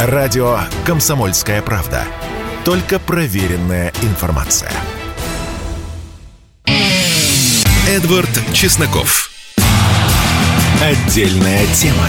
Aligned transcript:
Радио 0.00 0.58
«Комсомольская 0.86 1.60
правда». 1.60 2.04
Только 2.64 3.00
проверенная 3.00 3.92
информация. 4.02 4.70
Эдвард 7.88 8.30
Чесноков. 8.52 9.28
Отдельная 10.80 11.66
тема. 11.74 12.06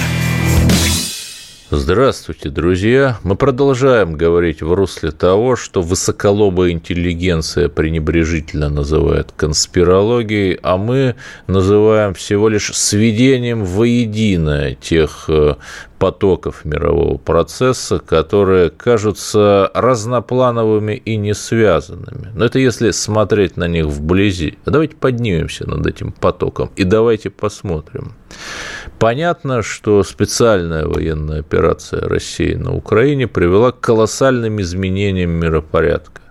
Здравствуйте, 1.71 2.49
друзья. 2.49 3.19
Мы 3.21 3.35
продолжаем 3.35 4.13
говорить 4.13 4.63
в 4.63 4.73
русле 4.73 5.11
того, 5.11 5.55
что 5.55 5.83
высоколобая 5.83 6.71
интеллигенция 6.71 7.69
пренебрежительно 7.69 8.69
называет 8.69 9.31
конспирологией, 9.37 10.57
а 10.63 10.77
мы 10.77 11.15
называем 11.45 12.15
всего 12.15 12.49
лишь 12.49 12.73
сведением 12.73 13.65
воедино 13.65 14.73
тех 14.73 15.25
э, 15.27 15.57
потоков 15.99 16.65
мирового 16.65 17.17
процесса, 17.17 17.99
которые 17.99 18.69
кажутся 18.69 19.69
разноплановыми 19.73 20.93
и 20.93 21.17
не 21.17 21.33
связанными. 21.33 22.31
Но 22.33 22.45
это 22.45 22.57
если 22.57 22.91
смотреть 22.91 23.57
на 23.57 23.67
них 23.67 23.85
вблизи. 23.85 24.57
А 24.65 24.71
давайте 24.71 24.95
поднимемся 24.95 25.69
над 25.69 25.85
этим 25.85 26.11
потоком 26.13 26.71
и 26.75 26.85
давайте 26.85 27.29
посмотрим. 27.29 28.13
Понятно, 28.97 29.61
что 29.61 30.03
специальная 30.03 30.85
военная 30.85 31.39
операция 31.41 32.07
России 32.07 32.53
на 32.53 32.73
Украине 32.73 33.27
привела 33.27 33.71
к 33.71 33.79
колоссальным 33.79 34.61
изменениям 34.61 35.31
миропорядка. 35.31 36.21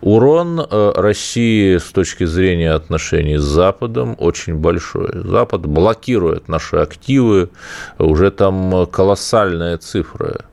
Урон 0.00 0.60
э, 0.60 0.92
России 0.94 1.78
с 1.78 1.92
точки 1.92 2.24
зрения 2.24 2.72
отношений 2.72 3.36
с 3.36 3.42
Западом 3.42 4.16
очень 4.18 4.54
большой. 4.54 5.10
Запад 5.24 5.66
блокирует 5.66 6.48
наши 6.48 6.76
активы, 6.76 7.50
уже 7.98 8.30
там 8.30 8.86
колоссальные 8.86 9.76
цифры 9.78 10.44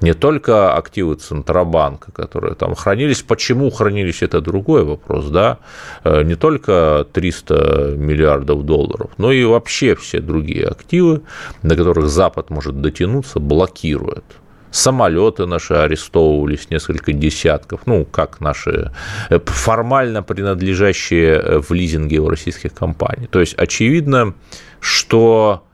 не 0.00 0.14
только 0.14 0.74
активы 0.74 1.16
Центробанка, 1.16 2.12
которые 2.12 2.54
там 2.54 2.74
хранились, 2.74 3.22
почему 3.22 3.70
хранились, 3.70 4.22
это 4.22 4.40
другой 4.40 4.84
вопрос, 4.84 5.26
да, 5.26 5.58
э, 6.04 6.22
не 6.22 6.36
только 6.36 7.06
300 7.12 7.94
миллиардов 7.96 8.64
долларов, 8.64 9.10
но 9.18 9.32
и 9.32 9.44
вообще 9.44 9.94
все 9.94 10.20
другие 10.20 10.66
активы, 10.66 11.22
до 11.62 11.76
которых 11.76 12.08
Запад 12.08 12.50
может 12.50 12.80
дотянуться, 12.80 13.40
блокирует 13.40 14.24
самолеты 14.70 15.46
наши 15.46 15.74
арестовывались, 15.74 16.70
несколько 16.70 17.12
десятков, 17.12 17.80
ну, 17.86 18.04
как 18.04 18.40
наши 18.40 18.92
э, 19.30 19.38
формально 19.44 20.22
принадлежащие 20.22 21.34
э, 21.34 21.60
в 21.60 21.72
лизинге 21.72 22.18
у 22.18 22.28
российских 22.28 22.74
компаний. 22.74 23.26
То 23.26 23.40
есть 23.40 23.54
очевидно, 23.54 24.34
что 24.80 25.64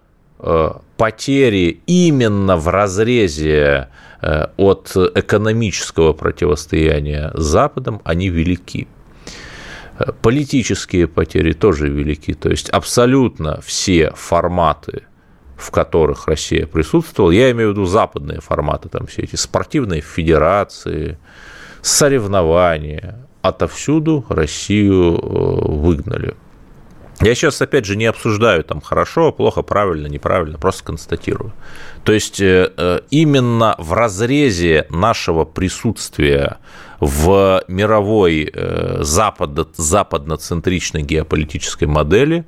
потери 0.99 1.81
именно 1.87 2.57
в 2.57 2.69
разрезе 2.69 3.89
Э, 4.27 4.47
от 4.57 4.97
экономического 4.97 6.15
противостояния 6.15 7.31
с 7.35 7.43
Западом, 7.43 8.01
они 8.05 8.31
велики. 8.31 8.89
Э, 9.99 10.13
политические 10.23 11.09
потери 11.09 11.53
тоже 11.53 11.89
велики. 11.89 12.33
То 12.33 12.49
есть 12.49 12.71
абсолютно 12.71 13.61
все 13.61 14.13
форматы, 14.17 15.03
в 15.57 15.71
которых 15.71 16.27
Россия 16.27 16.67
присутствовала, 16.67 17.31
я 17.31 17.51
имею 17.51 17.71
в 17.71 17.73
виду 17.73 17.85
западные 17.85 18.41
форматы, 18.41 18.89
там 18.89 19.07
все 19.07 19.23
эти 19.23 19.37
спортивные 19.37 20.01
федерации, 20.01 21.19
соревнования, 21.83 23.25
отовсюду 23.45 24.25
Россию 24.31 25.19
э, 25.19 25.71
выгнали. 25.71 26.35
Я 27.21 27.35
сейчас, 27.35 27.61
опять 27.61 27.85
же, 27.85 27.95
не 27.95 28.07
обсуждаю 28.07 28.65
там 28.65 28.81
хорошо, 28.81 29.33
плохо, 29.33 29.61
правильно, 29.63 30.07
неправильно, 30.07 30.59
просто 30.59 30.83
констатирую. 30.85 31.53
То 32.05 32.13
есть 32.13 32.41
э, 32.41 32.73
э, 32.75 33.01
именно 33.11 33.75
в 33.79 33.93
разрезе 33.93 34.87
нашего 34.89 35.45
присутствия 35.45 36.57
в 37.01 37.63
мировой 37.69 38.51
западно, 39.01 39.67
западноцентричной 39.77 41.03
геополитической 41.03 41.85
модели 41.85 42.47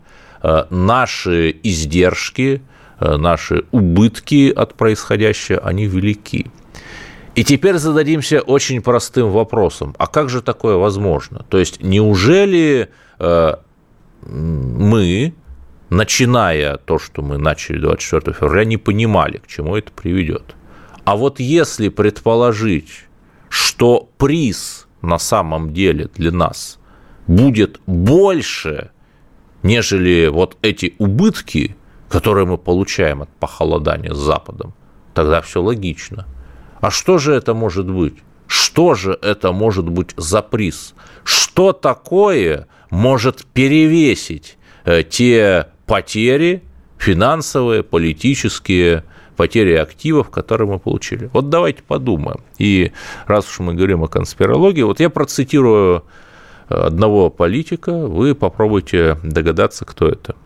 наши 0.71 1.55
издержки, 1.63 2.63
наши 3.01 3.65
убытки 3.73 4.51
от 4.51 4.75
происходящего, 4.75 5.59
они 5.61 5.87
велики. 5.87 6.51
И 7.35 7.45
теперь 7.45 7.77
зададимся 7.77 8.41
очень 8.41 8.81
простым 8.81 9.31
вопросом. 9.31 9.95
А 9.99 10.07
как 10.07 10.31
же 10.31 10.41
такое 10.41 10.77
возможно? 10.77 11.45
То 11.49 11.59
есть 11.59 11.83
неужели 11.83 12.89
мы, 14.23 15.35
начиная 15.91 16.79
то, 16.79 16.99
что 16.99 17.23
мы 17.23 17.37
начали 17.37 17.79
24 17.79 18.33
февраля, 18.35 18.65
не 18.65 18.79
понимали, 18.79 19.39
к 19.39 19.47
чему 19.47 19.77
это 19.77 19.93
приведет. 19.93 20.55
А 21.05 21.17
вот 21.17 21.39
если 21.39 21.91
предположить, 21.91 23.05
что 23.49 24.09
приз 24.17 24.89
на 25.03 25.19
самом 25.19 25.73
деле 25.73 26.09
для 26.15 26.33
нас 26.33 26.79
будет 27.27 27.81
больше, 27.87 28.91
нежели 29.63 30.29
вот 30.29 30.57
эти 30.63 30.95
убытки, 30.99 31.77
которые 32.09 32.47
мы 32.47 32.59
получаем 32.59 33.23
от 33.23 33.29
похолодания 33.29 34.13
с 34.13 34.19
Западом, 34.19 34.75
тогда 35.15 35.41
все 35.41 35.63
логично. 35.63 36.27
А 36.81 36.91
что 36.91 37.19
же 37.19 37.33
это 37.33 37.55
может 37.55 37.91
быть? 37.91 38.15
Что 38.47 38.95
же 38.95 39.19
это 39.23 39.53
может 39.53 39.89
быть 39.89 40.13
за 40.17 40.43
приз? 40.43 40.95
Что 41.25 41.73
такое 41.73 42.69
может 42.91 43.45
перевесить 43.47 44.57
э, 44.85 45.03
те 45.03 45.69
потери 45.87 46.63
финансовые, 46.99 47.83
политические, 47.83 49.05
потери 49.37 49.75
активов, 49.75 50.31
которые 50.31 50.69
мы 50.69 50.79
получили. 50.79 51.31
Вот 51.33 51.51
давайте 51.51 51.83
подумаем. 51.83 52.41
И 52.59 52.93
раз 53.27 53.49
уж 53.49 53.59
мы 53.61 53.75
говорим 53.75 54.03
о 54.03 54.09
конспирологии, 54.09 54.83
вот 54.83 55.01
я 55.01 55.11
процитирую 55.11 56.05
э, 56.69 56.75
одного 56.75 57.31
политика, 57.31 57.93
вы 57.93 58.35
попробуйте 58.35 59.19
догадаться, 59.23 59.85
кто 59.85 60.09
это. 60.09 60.37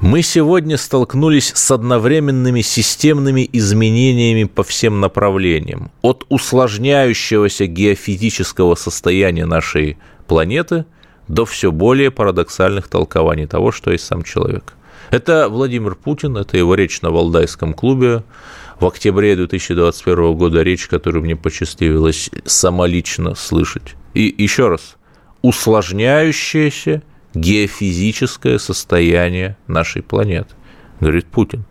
Мы 0.00 0.20
сегодня 0.22 0.76
столкнулись 0.76 1.52
с 1.54 1.70
одновременными 1.70 2.60
системными 2.60 3.48
изменениями 3.52 4.44
по 4.44 4.62
всем 4.62 5.00
направлениям. 5.00 5.90
От 6.02 6.26
усложняющегося 6.28 7.66
геофизического 7.66 8.74
состояния 8.74 9.46
нашей 9.46 9.96
планеты 10.26 10.84
до 11.28 11.46
все 11.46 11.72
более 11.72 12.10
парадоксальных 12.10 12.88
толкований 12.88 13.46
того, 13.46 13.72
что 13.72 13.90
есть 13.90 14.04
сам 14.04 14.22
человек. 14.22 14.74
Это 15.10 15.48
Владимир 15.48 15.94
Путин, 15.94 16.36
это 16.36 16.58
его 16.58 16.74
речь 16.74 17.00
на 17.00 17.10
Валдайском 17.10 17.72
клубе 17.72 18.22
в 18.78 18.86
октябре 18.86 19.34
2021 19.34 20.34
года, 20.34 20.62
речь, 20.62 20.88
которую 20.88 21.24
мне 21.24 21.36
посчастливилось 21.36 22.30
самолично 22.44 23.34
слышать. 23.34 23.94
И 24.12 24.34
еще 24.36 24.68
раз, 24.68 24.96
усложняющееся 25.40 27.02
геофизическое 27.36 28.58
состояние 28.58 29.56
нашей 29.66 30.02
планеты, 30.02 30.54
говорит 31.00 31.26
Путин, 31.26 31.64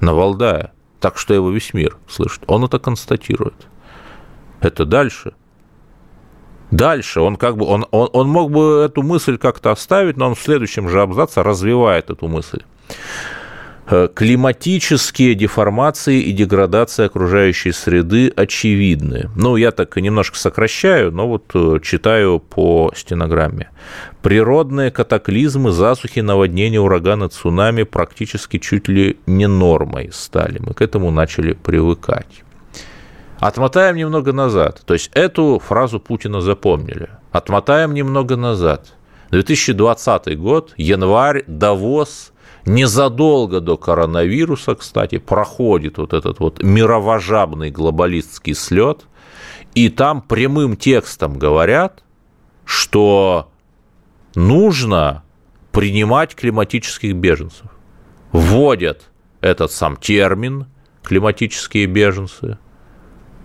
на 0.00 0.14
Валдае, 0.14 0.72
так 1.00 1.18
что 1.18 1.34
его 1.34 1.50
весь 1.50 1.74
мир 1.74 1.96
слышит. 2.08 2.42
Он 2.46 2.64
это 2.64 2.78
констатирует. 2.78 3.66
Это 4.60 4.84
дальше– 4.84 5.34
Дальше. 6.72 7.20
Он 7.20 7.36
как 7.36 7.58
бы, 7.58 7.66
он, 7.66 7.86
он, 7.90 8.08
он 8.14 8.28
мог 8.30 8.50
бы 8.50 8.82
эту 8.86 9.02
мысль 9.02 9.36
как-то 9.36 9.70
оставить, 9.72 10.16
но 10.16 10.28
он 10.28 10.34
в 10.34 10.40
следующем 10.40 10.88
же 10.88 11.02
абзаце 11.02 11.42
развивает 11.42 12.08
эту 12.08 12.28
мысль 12.28 12.62
климатические 14.14 15.34
деформации 15.34 16.20
и 16.20 16.32
деградация 16.32 17.06
окружающей 17.06 17.72
среды 17.72 18.32
очевидны. 18.34 19.30
Ну, 19.36 19.56
я 19.56 19.70
так 19.70 19.96
немножко 19.96 20.38
сокращаю, 20.38 21.12
но 21.12 21.28
вот 21.28 21.50
э, 21.54 21.78
читаю 21.82 22.40
по 22.40 22.92
стенограмме. 22.96 23.70
Природные 24.22 24.90
катаклизмы, 24.90 25.72
засухи, 25.72 26.20
наводнения, 26.20 26.80
ураганы, 26.80 27.28
цунами 27.28 27.82
практически 27.82 28.58
чуть 28.58 28.88
ли 28.88 29.18
не 29.26 29.46
нормой 29.46 30.10
стали. 30.12 30.58
Мы 30.60 30.74
к 30.74 30.80
этому 30.80 31.10
начали 31.10 31.52
привыкать. 31.52 32.42
Отмотаем 33.38 33.96
немного 33.96 34.32
назад. 34.32 34.82
То 34.86 34.94
есть 34.94 35.10
эту 35.14 35.58
фразу 35.58 35.98
Путина 35.98 36.40
запомнили. 36.40 37.08
Отмотаем 37.32 37.92
немного 37.92 38.36
назад. 38.36 38.94
2020 39.32 40.38
год, 40.38 40.74
январь, 40.76 41.42
Давос, 41.46 42.31
незадолго 42.64 43.60
до 43.60 43.76
коронавируса, 43.76 44.74
кстати, 44.74 45.18
проходит 45.18 45.98
вот 45.98 46.12
этот 46.12 46.40
вот 46.40 46.62
мировожабный 46.62 47.70
глобалистский 47.70 48.54
слет, 48.54 49.06
и 49.74 49.88
там 49.88 50.22
прямым 50.22 50.76
текстом 50.76 51.38
говорят, 51.38 52.02
что 52.64 53.50
нужно 54.34 55.24
принимать 55.72 56.34
климатических 56.34 57.14
беженцев. 57.14 57.66
Вводят 58.32 59.10
этот 59.40 59.72
сам 59.72 59.96
термин 59.96 60.66
климатические 61.02 61.86
беженцы– 61.86 62.58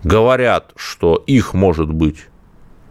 говорят, 0.02 0.72
что 0.76 1.22
их 1.26 1.54
может 1.54 1.92
быть 1.92 2.26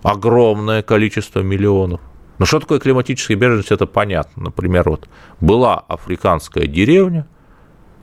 огромное 0.03 0.81
количество 0.81 1.39
миллионов. 1.41 2.01
Но 2.39 2.45
что 2.45 2.59
такое 2.59 2.79
климатическая 2.79 3.35
беженность, 3.35 3.71
это 3.71 3.85
понятно. 3.85 4.43
Например, 4.43 4.89
вот 4.89 5.07
была 5.41 5.79
африканская 5.79 6.67
деревня, 6.67 7.27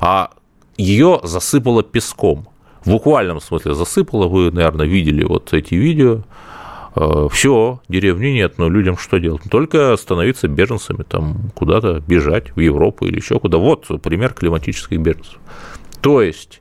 а 0.01 0.31
ее 0.77 1.21
засыпало 1.23 1.83
песком. 1.83 2.49
в 2.85 2.91
буквальном 2.91 3.41
смысле 3.41 3.75
засыпало. 3.75 4.27
Вы, 4.29 4.51
наверное, 4.51 4.87
видели 4.87 5.25
вот 5.25 5.53
эти 5.55 5.75
видео. 5.75 6.23
Э, 6.97 7.29
Все, 7.31 7.81
деревни 7.89 8.29
нет, 8.29 8.59
но 8.59 8.69
людям 8.69 8.99
что 8.99 9.19
делать? 9.19 9.43
Только 9.51 9.97
становиться 9.97 10.49
беженцами, 10.49 11.03
там 11.03 11.51
куда-то 11.55 12.01
бежать 12.01 12.55
в 12.55 12.61
Европу 12.61 13.07
или 13.07 13.17
еще 13.17 13.41
куда. 13.41 13.59
Вот 13.59 13.87
пример 14.03 14.35
климатических 14.35 15.01
беженцев. 15.01 15.39
То 16.01 16.21
есть 16.21 16.61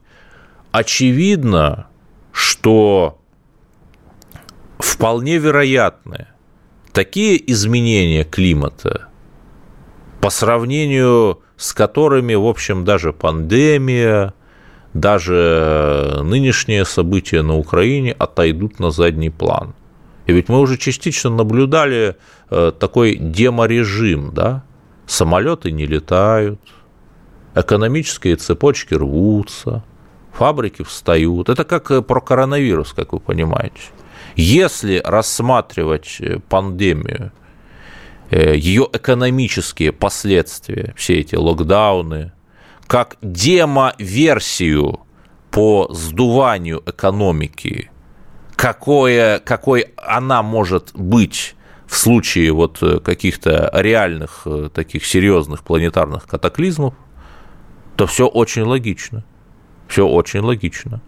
очевидно, 0.71 1.87
что 2.31 3.19
вполне 4.79 5.37
вероятны 5.37 6.27
такие 6.93 7.51
изменения 7.51 8.23
климата, 8.23 9.09
по 10.21 10.29
сравнению 10.29 11.41
с 11.57 11.73
которыми, 11.73 12.35
в 12.35 12.45
общем, 12.45 12.85
даже 12.85 13.13
пандемия, 13.13 14.33
даже 14.93 16.21
нынешние 16.23 16.85
события 16.85 17.41
на 17.41 17.57
Украине 17.57 18.11
отойдут 18.11 18.79
на 18.79 18.91
задний 18.91 19.29
план. 19.29 19.73
И 20.25 20.33
ведь 20.33 20.49
мы 20.49 20.59
уже 20.59 20.77
частично 20.77 21.29
наблюдали 21.29 22.15
э, 22.49 22.71
такой 22.79 23.15
деморежим, 23.15 24.31
да? 24.33 24.63
Самолеты 25.05 25.71
не 25.71 25.85
летают, 25.85 26.61
экономические 27.55 28.35
цепочки 28.35 28.93
рвутся, 28.93 29.83
фабрики 30.31 30.83
встают. 30.83 31.49
Это 31.49 31.65
как 31.65 31.91
э, 31.91 32.01
про 32.01 32.21
коронавирус, 32.21 32.93
как 32.93 33.13
вы 33.13 33.19
понимаете. 33.19 33.81
Если 34.35 35.01
рассматривать 35.03 36.17
э, 36.19 36.39
пандемию, 36.39 37.31
ее 38.31 38.89
экономические 38.91 39.91
последствия, 39.91 40.95
все 40.97 41.19
эти 41.19 41.35
локдауны, 41.35 42.31
как 42.87 43.17
демо-версию 43.21 45.01
по 45.51 45.87
сдуванию 45.91 46.81
экономики, 46.83 47.91
какое, 48.55 49.37
какой 49.39 49.93
она 49.97 50.41
может 50.41 50.91
быть 50.95 51.55
в 51.85 51.95
случае 51.95 52.51
вот 52.53 52.81
каких-то 53.03 53.69
реальных 53.71 54.43
э, 54.45 54.69
таких 54.73 55.05
серьезных 55.05 55.63
планетарных 55.63 56.25
катаклизмов, 56.25 56.95
то 57.95 58.07
все 58.07 58.25
очень 58.25 58.63
логично. 58.63 59.23
Все 59.87 60.07
очень 60.07 60.39
логично. 60.39 61.01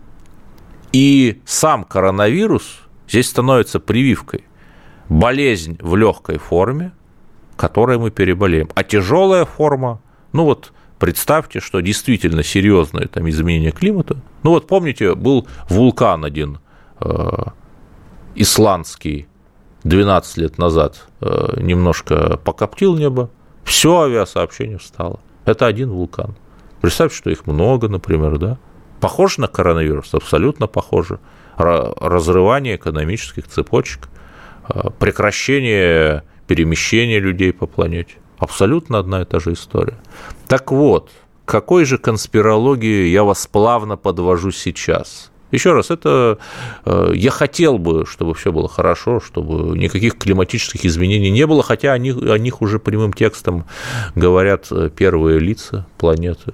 И 0.91 1.41
сам 1.45 1.85
коронавирус 1.85 2.81
здесь 3.07 3.29
становится 3.29 3.79
прививкой. 3.79 4.43
Болезнь 5.09 5.77
в 5.81 5.95
легкой 5.95 6.37
форме, 6.37 6.91
которой 7.55 7.97
мы 7.97 8.11
переболеем. 8.11 8.69
А 8.75 8.83
тяжелая 8.83 9.45
форма, 9.45 10.01
ну 10.33 10.45
вот 10.45 10.73
представьте, 10.99 11.59
что 11.59 11.81
действительно 11.81 12.43
серьезное 12.43 13.07
там 13.07 13.29
изменение 13.29 13.71
климата. 13.71 14.17
Ну 14.43 14.51
вот 14.51 14.67
помните, 14.67 15.15
был 15.15 15.47
вулкан 15.69 16.25
один 16.25 16.59
э, 16.99 17.29
исландский 18.35 19.27
12 19.83 20.37
лет 20.37 20.57
назад 20.57 21.07
э, 21.21 21.59
немножко 21.61 22.37
покоптил 22.43 22.97
небо, 22.97 23.29
все 23.63 24.01
авиасообщение 24.01 24.79
встало. 24.79 25.19
Это 25.45 25.67
один 25.67 25.91
вулкан. 25.91 26.35
Представьте, 26.81 27.17
что 27.17 27.29
их 27.29 27.45
много, 27.45 27.87
например, 27.87 28.37
да? 28.37 28.57
Похоже 28.99 29.41
на 29.41 29.47
коронавирус? 29.47 30.13
Абсолютно 30.13 30.67
похоже. 30.67 31.19
Разрывание 31.57 32.75
экономических 32.75 33.47
цепочек, 33.47 34.09
э, 34.69 34.89
прекращение 34.99 36.23
перемещения 36.47 37.19
людей 37.19 37.53
по 37.53 37.65
планете. 37.65 38.15
Абсолютно 38.37 38.99
одна 38.99 39.21
и 39.21 39.25
та 39.25 39.39
же 39.39 39.53
история. 39.53 39.97
Так 40.47 40.71
вот, 40.71 41.11
какой 41.45 41.85
же 41.85 41.97
конспирологии 41.97 43.07
я 43.07 43.23
вас 43.23 43.47
плавно 43.47 43.97
подвожу 43.97 44.51
сейчас? 44.51 45.31
Еще 45.51 45.71
раз, 45.73 45.91
это 45.91 46.39
э, 46.85 47.11
я 47.13 47.31
хотел 47.31 47.77
бы, 47.77 48.05
чтобы 48.05 48.33
все 48.33 48.51
было 48.51 48.67
хорошо, 48.67 49.21
чтобы 49.21 49.77
никаких 49.77 50.17
климатических 50.17 50.85
изменений 50.85 51.29
не 51.29 51.45
было, 51.47 51.63
хотя 51.63 51.93
о 51.93 51.97
них, 51.97 52.17
о 52.17 52.37
них 52.37 52.61
уже 52.61 52.79
прямым 52.79 53.13
текстом 53.13 53.65
говорят 54.15 54.67
э, 54.71 54.89
первые 54.89 55.39
лица 55.39 55.85
планеты. 55.97 56.53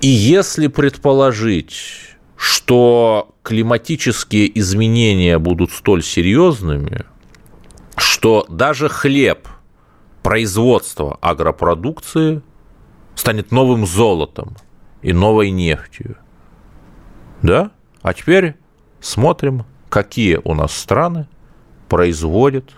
И 0.00 0.06
если 0.06 0.68
предположить, 0.68 2.09
что 2.40 3.34
климатические 3.42 4.58
изменения 4.58 5.38
будут 5.38 5.72
столь 5.72 6.02
серьезными, 6.02 7.04
что 7.98 8.46
даже 8.48 8.88
хлеб 8.88 9.46
производства 10.22 11.18
агропродукции 11.20 12.40
станет 13.14 13.52
новым 13.52 13.84
золотом 13.84 14.56
и 15.02 15.12
новой 15.12 15.50
нефтью. 15.50 16.16
Да? 17.42 17.72
А 18.00 18.14
теперь 18.14 18.56
смотрим, 19.00 19.66
какие 19.90 20.40
у 20.42 20.54
нас 20.54 20.74
страны 20.74 21.28
производят 21.90 22.70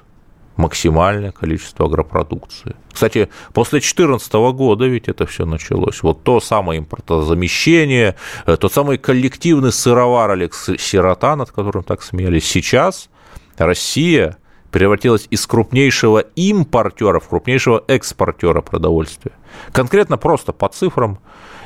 максимальное 0.62 1.32
количество 1.32 1.86
агропродукции. 1.86 2.76
Кстати, 2.92 3.28
после 3.52 3.80
2014 3.80 4.32
года 4.54 4.86
ведь 4.86 5.08
это 5.08 5.26
все 5.26 5.44
началось. 5.44 6.02
Вот 6.02 6.22
то 6.22 6.40
самое 6.40 6.78
импортозамещение, 6.80 8.14
э, 8.46 8.56
тот 8.56 8.72
самый 8.72 8.98
коллективный 8.98 9.72
сыровар 9.72 10.30
Алекс 10.30 10.70
Сирота, 10.78 11.36
над 11.36 11.50
которым 11.50 11.82
так 11.82 12.02
смеялись. 12.02 12.46
Сейчас 12.46 13.10
Россия 13.58 14.36
превратилась 14.70 15.26
из 15.30 15.46
крупнейшего 15.46 16.20
импортера 16.36 17.18
в 17.18 17.28
крупнейшего 17.28 17.82
экспортера 17.88 18.60
продовольствия. 18.60 19.32
Конкретно 19.72 20.16
просто 20.16 20.52
по 20.52 20.68
цифрам 20.68 21.18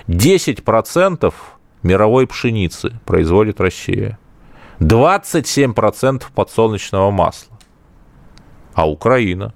10% 0.08 1.34
мировой 1.82 2.26
пшеницы 2.26 2.98
производит 3.04 3.60
Россия, 3.60 4.18
27% 4.80 6.24
подсолнечного 6.34 7.10
масла 7.10 7.55
а 8.76 8.86
Украина. 8.88 9.54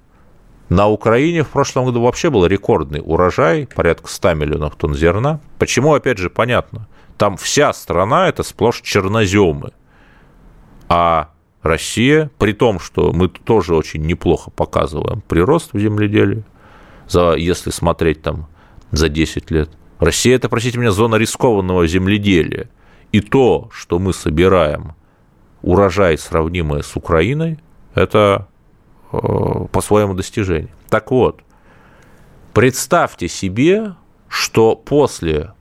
На 0.69 0.87
Украине 0.87 1.43
в 1.43 1.49
прошлом 1.49 1.85
году 1.85 2.01
вообще 2.01 2.31
был 2.31 2.45
рекордный 2.47 3.01
урожай, 3.03 3.67
порядка 3.67 4.07
100 4.07 4.33
миллионов 4.33 4.75
тонн 4.75 4.95
зерна. 4.95 5.39
Почему, 5.59 5.93
опять 5.93 6.17
же, 6.17 6.31
понятно. 6.31 6.87
Там 7.17 7.37
вся 7.37 7.71
страна– 7.71 8.27
это 8.29 8.41
сплошь 8.41 8.81
черноземы. 8.81 9.73
А 10.89 11.29
Россия, 11.61 12.31
при 12.39 12.53
том, 12.53 12.79
что 12.79 13.13
мы 13.13 13.27
тоже 13.27 13.75
очень 13.75 14.01
неплохо 14.01 14.49
показываем 14.49 15.21
прирост 15.21 15.73
в 15.73 15.79
земледелии, 15.79 16.43
за, 17.07 17.35
если 17.35 17.69
смотреть 17.69 18.23
там 18.23 18.47
за 18.89 19.07
10 19.07 19.51
лет, 19.51 19.69
Россия– 19.99 20.35
это, 20.37 20.49
простите 20.49 20.79
меня, 20.79 20.91
зона 20.91 21.15
рискованного 21.15 21.85
земледелия. 21.85 22.69
И 23.11 23.21
то, 23.21 23.69
что 23.71 23.99
мы 23.99 24.13
собираем 24.13 24.95
урожай, 25.61 26.17
сравнимый 26.17 26.81
с 26.81 26.95
Украиной, 26.95 27.59
это 27.93 28.47
по 29.11 29.81
своему 29.81 30.13
достижению. 30.13 30.69
Так 30.89 31.11
вот, 31.11 31.41
представьте 32.53 33.27
себе, 33.27 33.95
что 34.27 34.75
после 34.75 35.53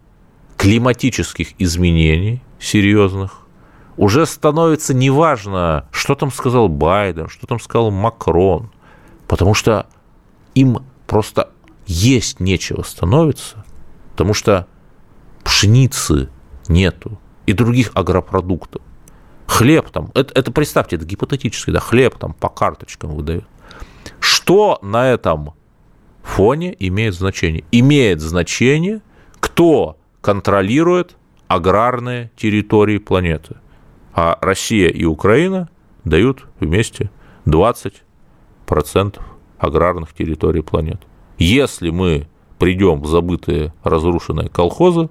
климатических 0.56 1.60
изменений 1.60 2.42
серьезных 2.60 3.46
уже 3.96 4.24
становится 4.26 4.94
неважно, 4.94 5.88
что 5.90 6.14
там 6.14 6.30
сказал 6.30 6.68
Байден, 6.68 7.28
что 7.28 7.46
там 7.46 7.58
сказал 7.60 7.90
Макрон, 7.90 8.70
потому 9.26 9.54
что 9.54 9.86
им 10.54 10.78
просто 11.06 11.50
есть 11.86 12.40
нечего 12.40 12.82
становится, 12.82 13.64
потому 14.12 14.32
что 14.32 14.66
пшеницы 15.42 16.30
нету 16.68 17.18
и 17.46 17.52
других 17.52 17.90
агропродуктов 17.94 18.82
хлеб 19.50 19.90
там, 19.90 20.10
это, 20.14 20.32
это 20.38 20.52
представьте, 20.52 20.96
это 20.96 21.04
гипотетически, 21.04 21.70
да, 21.70 21.80
хлеб 21.80 22.16
там 22.16 22.32
по 22.34 22.48
карточкам 22.48 23.14
выдают. 23.14 23.44
Что 24.20 24.78
на 24.80 25.10
этом 25.10 25.54
фоне 26.22 26.74
имеет 26.78 27.14
значение? 27.14 27.64
Имеет 27.72 28.20
значение, 28.20 29.00
кто 29.40 29.98
контролирует 30.20 31.16
аграрные 31.48 32.30
территории 32.36 32.98
планеты. 32.98 33.56
А 34.14 34.38
Россия 34.40 34.88
и 34.88 35.04
Украина 35.04 35.68
дают 36.04 36.46
вместе 36.60 37.10
20% 37.46 39.20
аграрных 39.58 40.12
территорий 40.14 40.62
планеты. 40.62 41.06
Если 41.38 41.90
мы 41.90 42.28
придем 42.58 43.00
в 43.00 43.08
забытые 43.08 43.74
разрушенные 43.82 44.48
колхозы, 44.48 45.08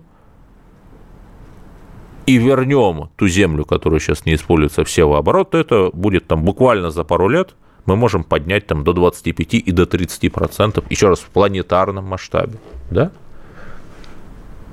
и 2.29 2.37
вернем 2.37 3.09
ту 3.15 3.27
землю, 3.27 3.65
которая 3.65 3.99
сейчас 3.99 4.23
не 4.23 4.35
используется 4.35 4.83
в 4.85 5.13
оборот, 5.15 5.49
то 5.49 5.57
это 5.57 5.89
будет 5.93 6.27
там 6.27 6.43
буквально 6.43 6.91
за 6.91 7.03
пару 7.03 7.27
лет 7.27 7.55
мы 7.87 7.95
можем 7.95 8.23
поднять 8.23 8.67
там 8.67 8.83
до 8.83 8.93
25 8.93 9.55
и 9.55 9.71
до 9.71 9.87
30 9.87 10.31
процентов, 10.31 10.85
еще 10.91 11.07
раз, 11.07 11.21
в 11.21 11.29
планетарном 11.29 12.05
масштабе, 12.05 12.59
да? 12.91 13.11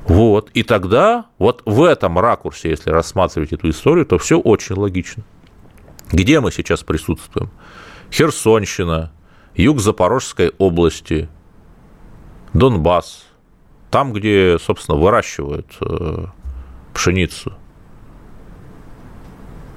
Вот, 0.07 0.51
и 0.53 0.65
тогда 0.65 1.27
вот 1.39 1.63
в 1.65 1.83
этом 1.83 2.19
ракурсе, 2.19 2.69
если 2.69 2.91
рассматривать 2.91 3.55
эту 3.55 3.71
историю, 3.71 4.05
то 4.05 4.19
все 4.19 4.39
очень 4.39 4.77
логично. 4.77 5.23
Где 6.13 6.41
мы 6.41 6.53
сейчас 6.53 6.83
присутствуем? 6.83 7.49
Херсонщина, 8.13 9.13
юг 9.55 9.81
Запорожской 9.81 10.53
области, 10.59 11.31
Донбасс, 12.53 13.25
там, 13.91 14.13
где, 14.13 14.59
собственно, 14.61 14.99
выращивают 14.99 15.67
э, 15.81 16.27
пшеницу. 16.97 17.53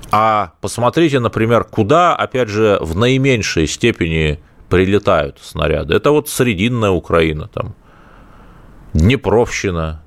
А 0.10 0.54
посмотрите, 0.62 1.20
например, 1.20 1.66
куда, 1.66 2.16
опять 2.16 2.48
же, 2.48 2.80
в 2.82 2.98
наименьшей 2.98 3.68
степени 3.68 4.40
прилетают 4.70 5.38
снаряды. 5.40 5.94
Это 5.94 6.12
вот 6.12 6.30
Срединная 6.30 6.92
Украина, 6.92 7.48
там, 7.48 7.76
Днепровщина 8.94 10.02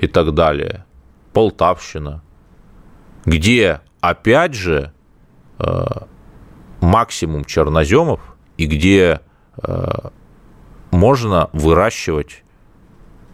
и 0.00 0.06
так 0.08 0.34
далее, 0.34 0.84
Полтавщина, 1.32 2.22
где, 3.26 3.80
опять 4.00 4.54
же, 4.54 4.92
э, 5.58 5.84
максимум 6.80 7.44
черноземов 7.44 8.20
и 8.56 8.66
где 8.66 9.20
э, 9.62 9.88
можно 10.90 11.50
выращивать 11.52 12.42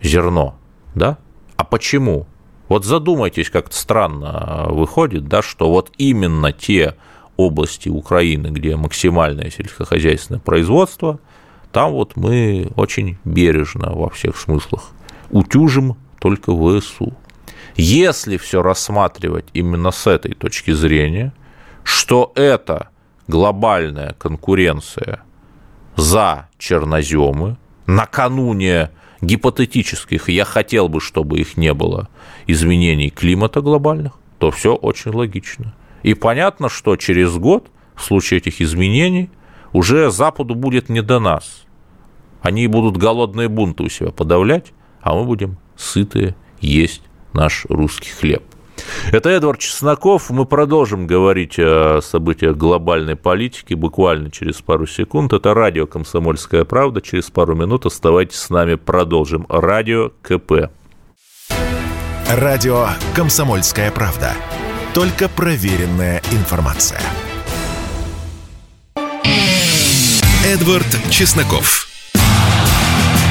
зерно, 0.03 0.59
да? 0.95 1.19
А 1.57 1.65
почему? 1.65 2.27
Вот 2.69 2.85
задумайтесь, 2.85 3.51
как-то 3.51 3.77
странно 3.77 4.67
выходит, 4.71 5.29
да, 5.29 5.43
что 5.43 5.71
вот 5.71 5.93
именно 5.99 6.53
те 6.53 6.97
области 7.37 7.89
Украины, 7.89 8.49
где 8.49 8.77
максимальное 8.77 9.51
сельскохозяйственное 9.51 10.41
производство, 10.41 11.21
там 11.73 11.93
вот 11.93 12.17
мы 12.17 12.71
очень 12.77 13.19
бережно 13.25 13.93
во 13.93 14.09
всех 14.11 14.37
смыслах 14.37 14.91
утюжим 15.31 15.97
только 16.19 16.53
ВСУ. 16.53 17.15
Если 17.77 18.37
все 18.39 18.63
рассматривать 18.63 19.47
именно 19.53 19.91
с 19.91 20.07
этой 20.07 20.35
точки 20.35 20.73
зрения, 20.73 21.33
что 21.85 22.33
это 22.35 22.89
глобальная 23.29 24.15
конкуренция 24.19 25.23
за 25.97 26.49
черноземы, 26.59 27.59
накануне 27.87 28.91
гипотетических, 29.27 30.29
я 30.29 30.45
хотел 30.45 30.89
бы, 30.89 31.01
чтобы 31.01 31.39
их 31.41 31.57
не 31.57 31.75
было, 31.75 32.09
изменений 32.47 33.11
климата 33.11 33.61
глобальных, 33.61 34.13
то 34.39 34.51
все 34.51 34.75
очень 34.75 35.13
логично. 35.13 35.75
И 36.03 36.15
понятно, 36.15 36.69
что 36.69 36.97
через 36.97 37.37
год 37.37 37.69
в 37.95 38.03
случае 38.03 38.39
этих 38.39 38.61
изменений 38.61 39.31
уже 39.73 40.11
Западу 40.11 40.55
будет 40.55 40.89
не 40.89 41.03
до 41.03 41.19
нас. 41.19 41.65
Они 42.41 42.67
будут 42.69 42.97
голодные 42.97 43.49
бунты 43.49 43.83
у 43.83 43.89
себя 43.89 44.13
подавлять, 44.13 44.73
а 45.01 45.15
мы 45.15 45.25
будем 45.25 45.59
сытые 45.77 46.37
есть 46.61 47.03
наш 47.33 47.67
русский 47.69 48.11
хлеб. 48.11 48.45
Это 49.13 49.31
Эдвард 49.31 49.61
Чесноков. 49.61 50.31
Мы 50.31 50.47
продолжим 50.47 51.07
говорить 51.07 51.57
о 51.59 52.01
событиях 52.03 52.57
глобальной 52.57 53.17
политики 53.17 53.75
буквально 53.75 54.31
через 54.31 54.61
пару 54.61 54.87
секунд. 54.87 55.33
Это 55.33 55.55
радио 55.55 55.87
«Комсомольская 55.87 56.65
правда». 56.65 57.01
Через 57.01 57.31
пару 57.31 57.55
минут 57.55 57.87
оставайтесь 57.87 58.39
с 58.39 58.51
нами, 58.51 58.75
продолжим. 58.75 59.47
Радио 59.49 60.11
КП. 60.23 60.71
Радио 62.29 62.89
«Комсомольская 63.15 63.91
правда». 63.91 64.33
Только 64.95 65.29
проверенная 65.29 66.23
информация. 66.33 67.01
Эдвард 70.45 70.87
Чесноков. 71.11 71.87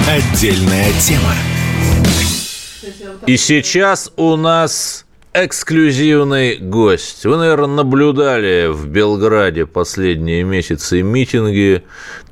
Отдельная 0.07 0.91
тема. 0.99 1.33
И 3.25 3.37
сейчас 3.37 4.11
у 4.15 4.35
нас 4.35 5.04
эксклюзивный 5.35 6.55
гость. 6.55 7.25
Вы, 7.25 7.35
наверное, 7.35 7.75
наблюдали 7.75 8.67
в 8.71 8.87
Белграде 8.87 9.65
последние 9.65 10.43
месяцы 10.43 11.01
митинги. 11.01 11.83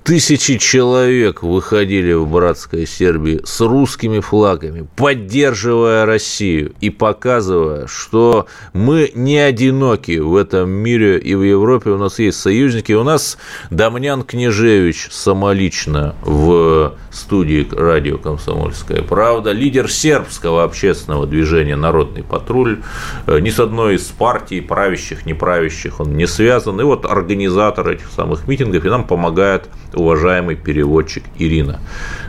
Тысячи 0.06 0.58
человек 0.58 1.44
выходили 1.44 2.12
в 2.12 2.28
братской 2.28 2.86
Сербии 2.86 3.40
с 3.46 3.62
русскими 3.62 4.20
флагами, 4.20 4.86
поддерживая 4.98 6.06
Россию 6.06 6.74
и 6.82 6.90
показывая, 6.90 7.88
что 7.88 8.48
мы 8.74 9.12
не 9.16 9.38
одиноки 9.38 10.18
в 10.20 10.36
этом 10.36 10.70
мире 10.70 11.20
и 11.20 11.36
в 11.36 11.44
Европе. 11.44 11.92
У 11.92 11.98
нас 11.98 12.20
есть 12.20 12.40
союзники. 12.40 12.92
У 12.92 13.04
нас 13.04 13.38
Дамнян 13.70 14.24
Княжевич 14.24 15.08
самолично 15.10 16.16
в 16.22 16.98
студии 17.12 17.66
радио 17.72 18.18
«Комсомольская 18.18 19.04
правда», 19.04 19.52
лидер 19.52 19.90
сербского 19.90 20.64
общественного 20.64 21.28
движения 21.28 21.78
«Народный 21.78 22.24
патруль», 22.24 22.82
ни 23.28 23.50
с 23.50 23.60
одной 23.60 23.96
из 23.96 24.04
партий, 24.04 24.62
правящих, 24.62 25.26
неправящих, 25.26 26.00
он 26.00 26.16
не 26.16 26.28
связан. 26.28 26.80
И 26.82 26.84
вот 26.84 27.06
организатор 27.06 27.90
этих 27.90 28.10
самых 28.10 28.48
митингов, 28.48 28.86
и 28.86 28.90
нам 28.90 29.06
помогает 29.06 29.70
уважаемый 29.94 30.56
переводчик 30.56 31.24
Ирина. 31.38 31.80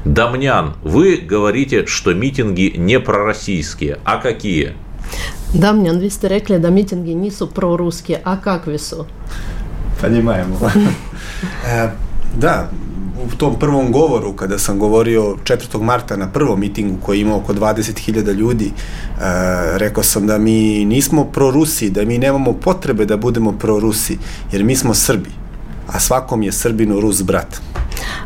Дамнян, 0.04 0.74
вы 0.82 1.16
говорите, 1.16 1.86
что 1.86 2.14
митинги 2.14 2.74
не 2.76 3.00
пророссийские, 3.00 3.98
а 4.04 4.18
какие? 4.18 4.74
Дамнян, 5.54 6.10
сте 6.10 6.28
rekli 6.28 6.58
da 6.58 6.70
mitingi 6.70 7.14
nisu 7.14 7.46
proruski, 7.46 8.16
a 8.24 8.36
kakvi 8.36 8.78
su? 8.78 9.06
Понимаем. 10.00 10.56
Da, 12.36 12.68
u 13.22 13.36
tom 13.36 13.58
prvom 13.58 13.92
govoru, 13.92 14.32
kada 14.32 14.58
sam 14.58 14.78
govorio 14.78 15.36
4. 15.44 15.82
marta 15.82 16.16
na 16.16 16.28
prvom 16.28 16.60
mitingu 16.60 16.96
koji 17.02 17.20
ima 17.20 17.36
oko 17.36 17.52
20.000 17.52 18.32
ljudi, 18.32 18.66
e, 18.66 18.72
rekao 19.78 20.04
sam 20.04 20.26
da 20.26 20.38
mi 20.38 20.84
nismo 20.84 21.24
prorusi, 21.24 21.90
da 21.90 22.04
mi 22.04 22.18
nemamo 22.18 22.52
potrebe 22.52 23.06
da 23.06 23.16
budemo 23.16 23.52
prorusi, 23.52 24.18
jer 24.52 24.64
mi 24.64 24.76
smo 24.76 24.94
Srbi 24.94 25.44
а 25.86 26.00
сваком 26.00 26.42
je 26.42 26.52
Srbinu 26.52 27.00
Рус 27.00 27.22
брат. 27.22 27.60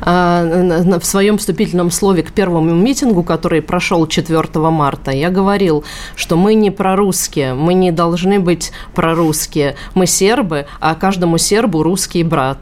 В 0.01 1.03
своем 1.03 1.39
вступительном 1.39 1.91
слове 1.91 2.23
к 2.23 2.33
первому 2.33 2.75
митингу, 2.75 3.23
который 3.23 3.61
прошел 3.61 4.07
4 4.07 4.71
марта, 4.71 5.11
я 5.11 5.29
говорил, 5.29 5.85
что 6.15 6.37
мы 6.37 6.55
не 6.55 6.71
прорусские, 6.71 7.55
мы 7.55 7.75
не 7.75 7.93
должны 7.93 8.41
быть 8.41 8.73
прорусские. 8.95 9.75
Мы 9.95 10.07
сербы, 10.07 10.67
а 10.81 10.95
каждому 10.95 11.37
сербу 11.39 11.83
русский 11.83 12.23
брат. 12.23 12.59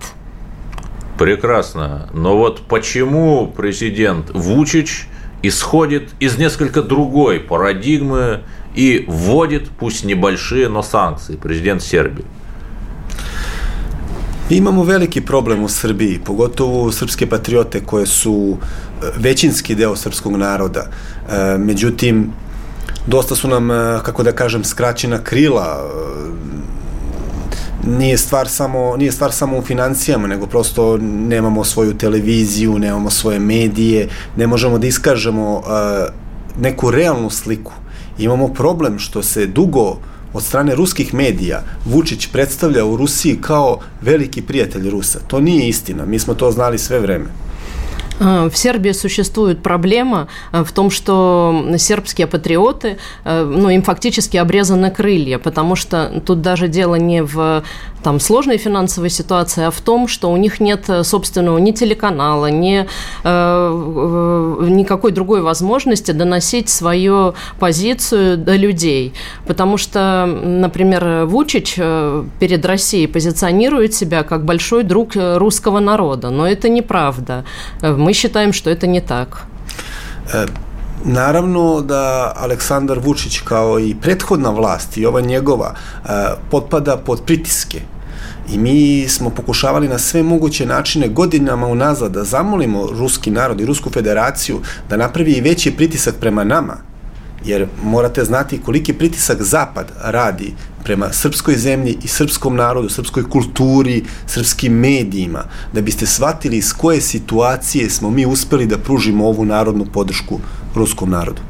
Прекрасно. 1.18 2.08
Но 2.12 2.36
вот 2.36 2.62
почему 2.68 3.52
президент 3.56 4.30
Вучич 4.34 5.08
исходит 5.42 6.10
из 6.20 6.38
несколько 6.38 6.82
другой 6.82 7.40
парадигмы 7.40 8.40
и 8.74 9.04
вводит, 9.08 9.70
пусть 9.70 10.04
небольшие, 10.04 10.68
но 10.68 10.82
санкции, 10.82 11.36
президент 11.36 11.82
Сербии? 11.82 12.24
Imamo 14.50 14.84
veliki 14.84 15.20
problem 15.20 15.64
u 15.64 15.68
Srbiji, 15.68 16.20
pogotovo 16.24 16.92
srpske 16.92 17.26
patriote 17.26 17.84
koje 17.84 18.06
su 18.06 18.56
e, 18.56 19.06
većinski 19.16 19.74
deo 19.74 19.96
srpskog 19.96 20.36
naroda. 20.36 20.86
E, 20.86 21.58
međutim, 21.58 22.32
dosta 23.06 23.34
su 23.34 23.48
nam, 23.48 23.70
e, 23.70 24.00
kako 24.02 24.22
da 24.22 24.32
kažem, 24.32 24.64
skraćena 24.64 25.18
krila. 25.18 25.90
Nije 27.86 28.18
stvar 28.18 28.48
samo, 28.48 28.96
nije 28.96 29.12
stvar 29.12 29.32
samo 29.32 29.58
u 29.58 29.62
financijama, 29.62 30.26
nego 30.26 30.46
prosto 30.46 30.98
nemamo 30.98 31.64
svoju 31.64 31.94
televiziju, 31.94 32.78
nemamo 32.78 33.10
svoje 33.10 33.38
medije, 33.38 34.08
ne 34.36 34.46
možemo 34.46 34.78
da 34.78 34.86
iskažemo 34.86 35.62
neku 36.60 36.90
realnu 36.90 37.30
sliku. 37.30 37.72
Imamo 38.18 38.48
problem 38.48 38.98
što 38.98 39.22
se 39.22 39.46
dugo 39.46 39.96
od 40.32 40.42
strane 40.42 40.74
ruskih 40.74 41.14
medija 41.14 41.62
Vučić 41.84 42.26
predstavlja 42.32 42.84
u 42.84 42.96
Rusiji 42.96 43.38
kao 43.40 43.78
veliki 44.02 44.42
prijatelj 44.42 44.90
Rusa. 44.90 45.18
To 45.26 45.40
nije 45.40 45.68
istina, 45.68 46.06
mi 46.06 46.18
smo 46.18 46.34
to 46.34 46.50
znali 46.50 46.78
sve 46.78 47.00
vreme. 47.00 47.45
В 48.18 48.52
Сербии 48.54 48.92
существует 48.92 49.62
проблема 49.62 50.28
в 50.52 50.72
том, 50.72 50.90
что 50.90 51.74
сербские 51.76 52.26
патриоты, 52.26 52.98
ну, 53.24 53.68
им 53.68 53.82
фактически 53.82 54.36
обрезаны 54.36 54.90
крылья, 54.90 55.38
потому 55.38 55.76
что 55.76 56.22
тут 56.24 56.40
даже 56.40 56.68
дело 56.68 56.94
не 56.94 57.22
в 57.22 57.62
там, 58.06 58.20
сложной 58.20 58.56
финансовой 58.56 59.10
ситуации, 59.10 59.64
а 59.64 59.70
в 59.70 59.80
том, 59.80 60.06
что 60.06 60.30
у 60.30 60.36
них 60.36 60.60
нет 60.60 60.88
собственного 61.02 61.58
ни 61.58 61.72
телеканала, 61.72 62.46
ни 62.46 62.86
э, 63.24 64.66
никакой 64.68 65.10
другой 65.10 65.40
возможности 65.40 66.12
доносить 66.12 66.68
свою 66.68 67.34
позицию 67.58 68.38
до 68.38 68.54
людей. 68.54 69.12
Потому 69.44 69.76
что, 69.76 70.24
например, 70.26 71.24
Вучич 71.26 71.74
перед 72.38 72.64
Россией 72.64 73.08
позиционирует 73.08 73.92
себя 73.92 74.22
как 74.22 74.44
большой 74.44 74.84
друг 74.84 75.16
русского 75.16 75.80
народа, 75.80 76.30
но 76.30 76.46
это 76.46 76.68
неправда. 76.68 77.44
Мы 77.82 78.12
считаем, 78.12 78.52
что 78.52 78.70
это 78.70 78.86
не 78.86 79.00
так. 79.00 79.46
Naravno 81.04 81.80
da 81.80 82.32
Aleksandar 82.36 82.98
Vučić 82.98 83.40
kao 83.44 83.78
i 83.78 83.94
prethodna 84.02 84.50
vlast 84.50 84.96
i 84.96 85.06
ova 85.06 85.20
njegova 85.20 85.74
potpada 86.50 86.96
pod 86.96 87.22
pritiske 87.26 87.80
I 88.52 88.58
mi 88.58 89.08
smo 89.08 89.30
pokušavali 89.30 89.88
na 89.88 89.98
sve 89.98 90.22
moguće 90.22 90.66
načine 90.66 91.08
godinama 91.08 91.66
unazad 91.66 92.12
da 92.12 92.24
zamolimo 92.24 92.86
ruski 92.86 93.30
narod 93.30 93.60
i 93.60 93.66
Rusku 93.66 93.90
federaciju 93.90 94.60
da 94.88 94.96
napravi 94.96 95.32
i 95.32 95.40
veći 95.40 95.70
pritisak 95.70 96.14
prema 96.20 96.44
nama, 96.44 96.76
jer 97.44 97.66
morate 97.82 98.24
znati 98.24 98.60
koliki 98.64 98.92
pritisak 98.92 99.42
Zapad 99.42 99.92
radi 100.02 100.54
prema 100.84 101.12
srpskoj 101.12 101.56
zemlji 101.56 101.98
i 102.04 102.08
srpskom 102.08 102.56
narodu, 102.56 102.88
srpskoj 102.88 103.28
kulturi, 103.30 104.04
srpskim 104.26 104.72
medijima, 104.72 105.44
da 105.72 105.80
biste 105.80 106.06
shvatili 106.06 106.56
iz 106.56 106.72
koje 106.72 107.00
situacije 107.00 107.90
smo 107.90 108.10
mi 108.10 108.26
uspeli 108.26 108.66
da 108.66 108.78
pružimo 108.78 109.26
ovu 109.26 109.44
narodnu 109.44 109.86
podršku 109.92 110.40
ruskom 110.74 111.10
narodu. 111.10 111.42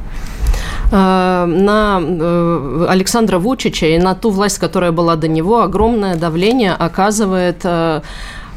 На 0.93 1.97
Александра 2.89 3.39
Вучича 3.39 3.87
и 3.87 3.99
на 3.99 4.15
ту 4.15 4.31
власть, 4.31 4.59
которая 4.59 4.93
была 4.93 5.17
до 5.17 5.29
него, 5.29 5.63
огромное 5.63 6.17
давление 6.17 6.73
оказывает 6.73 7.65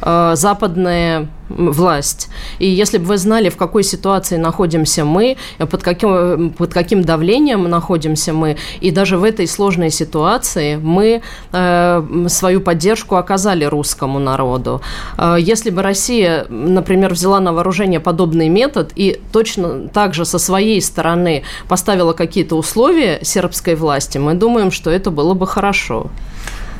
Э, 0.02 0.32
западная 0.34 1.28
власть. 1.48 2.28
И 2.60 2.68
если 2.68 2.98
бы 2.98 3.06
вы 3.06 3.18
знали, 3.18 3.48
в 3.48 3.56
какой 3.56 3.82
ситуации 3.82 4.36
находимся 4.36 5.04
мы, 5.04 5.36
под 5.58 5.82
каким, 5.82 6.50
под 6.50 6.72
каким 6.72 7.02
давлением 7.02 7.68
находимся 7.68 8.32
мы, 8.32 8.56
и 8.80 8.92
даже 8.92 9.18
в 9.18 9.24
этой 9.24 9.48
сложной 9.48 9.90
ситуации 9.90 10.76
мы 10.76 11.22
э, 11.52 12.26
свою 12.28 12.60
поддержку 12.60 13.16
оказали 13.16 13.64
русскому 13.64 14.18
народу. 14.18 14.80
Э, 15.18 15.36
если 15.38 15.70
бы 15.70 15.82
Россия, 15.82 16.46
например, 16.48 17.12
взяла 17.12 17.40
на 17.40 17.52
вооружение 17.52 18.00
подобный 18.00 18.48
метод 18.48 18.92
и 18.94 19.20
точно 19.32 19.88
так 19.88 20.14
же 20.14 20.24
со 20.24 20.38
своей 20.38 20.80
стороны 20.80 21.42
поставила 21.68 22.12
какие-то 22.12 22.56
условия 22.56 23.18
сербской 23.22 23.74
власти, 23.74 24.18
мы 24.18 24.34
думаем, 24.34 24.70
что 24.70 24.90
это 24.90 25.10
было 25.10 25.34
бы 25.34 25.46
хорошо. 25.46 26.10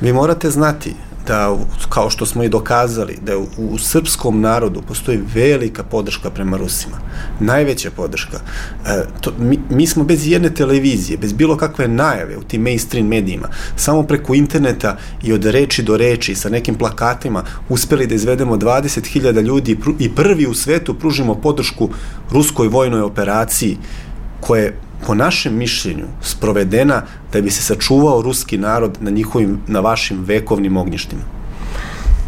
Ви 0.00 0.12
morate 0.12 0.50
znati 0.50 0.94
da, 1.26 1.56
kao 1.88 2.10
što 2.10 2.26
smo 2.26 2.42
i 2.44 2.48
dokazali, 2.48 3.18
da 3.22 3.38
u, 3.38 3.46
u 3.58 3.78
srpskom 3.78 4.40
narodu 4.40 4.82
postoji 4.82 5.20
velika 5.34 5.82
podrška 5.82 6.30
prema 6.30 6.56
Rusima. 6.56 6.96
Najveća 7.40 7.90
podrška. 7.90 8.40
E, 8.86 9.02
to, 9.20 9.32
mi, 9.38 9.58
mi 9.70 9.86
smo 9.86 10.04
bez 10.04 10.26
jedne 10.26 10.54
televizije, 10.54 11.18
bez 11.18 11.32
bilo 11.32 11.56
kakve 11.56 11.88
najave 11.88 12.36
u 12.36 12.42
tim 12.42 12.62
mainstream 12.62 13.06
medijima, 13.06 13.48
samo 13.76 14.02
preko 14.02 14.34
interneta 14.34 14.96
i 15.22 15.32
od 15.32 15.44
reči 15.44 15.82
do 15.82 15.96
reči 15.96 16.34
sa 16.34 16.48
nekim 16.48 16.74
plakatima 16.74 17.44
uspeli 17.68 18.06
da 18.06 18.14
izvedemo 18.14 18.56
20.000 18.56 19.42
ljudi 19.42 19.78
i 19.98 20.14
prvi 20.14 20.46
u 20.46 20.54
svetu 20.54 20.94
pružimo 20.94 21.34
podršku 21.34 21.88
ruskoj 22.30 22.68
vojnoj 22.68 23.00
operaciji 23.00 23.78
koje 24.40 24.76
po 25.06 25.14
našem 25.14 25.56
mišljenju 25.56 26.06
sprovedena 26.22 27.02
da 27.32 27.40
bi 27.40 27.50
se 27.50 27.62
sačuvao 27.62 28.22
ruski 28.22 28.58
narod 28.58 28.98
na 29.00 29.10
njihovim, 29.10 29.58
na 29.66 29.80
vašim 29.80 30.24
vekovnim 30.24 30.76
ognjištima. 30.76 31.39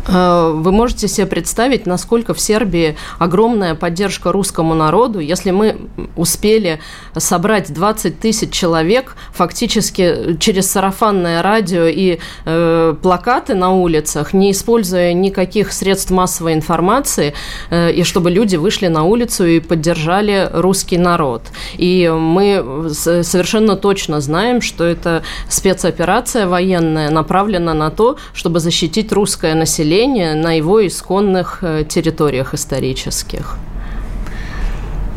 Вы 0.09 0.73
можете 0.73 1.07
себе 1.07 1.27
представить, 1.27 1.87
насколько 1.87 2.35
в 2.35 2.41
Сербии 2.41 2.97
огромная 3.21 3.77
поддержка 3.77 4.33
русскому 4.33 4.75
народу, 4.75 5.21
если 5.21 5.53
мы 5.53 5.77
успели 6.17 6.81
собрать 7.17 7.73
20 7.73 8.19
тысяч 8.19 8.51
человек 8.51 9.17
фактически 9.33 10.37
через 10.41 10.71
сарафанное 10.71 11.41
радио 11.41 11.85
и 11.85 12.19
э, 12.45 12.95
плакаты 13.01 13.55
на 13.55 13.71
улицах, 13.71 14.35
не 14.35 14.51
используя 14.51 15.13
никаких 15.13 15.73
средств 15.73 16.11
массовой 16.11 16.55
информации, 16.55 17.35
э, 17.71 17.93
и 17.93 18.03
чтобы 18.03 18.31
люди 18.31 18.57
вышли 18.57 18.89
на 18.89 19.05
улицу 19.05 19.47
и 19.47 19.61
поддержали 19.61 20.51
русский 20.53 20.99
народ. 20.99 21.43
И 21.75 22.13
мы 22.13 22.89
совершенно 22.91 23.77
точно 23.77 24.21
знаем, 24.21 24.63
что 24.63 24.85
это 24.85 25.23
спецоперация 25.49 26.49
военная 26.49 27.11
направлена 27.11 27.73
на 27.73 27.91
то, 27.91 28.17
чтобы 28.35 28.59
защитить 28.59 29.13
русское 29.13 29.55
население 29.55 29.92
населения 29.93 30.35
на 30.35 30.55
его 30.55 30.87
исконных 30.87 31.59
э, 31.63 31.85
территориях 31.85 32.55
исторических. 32.55 33.59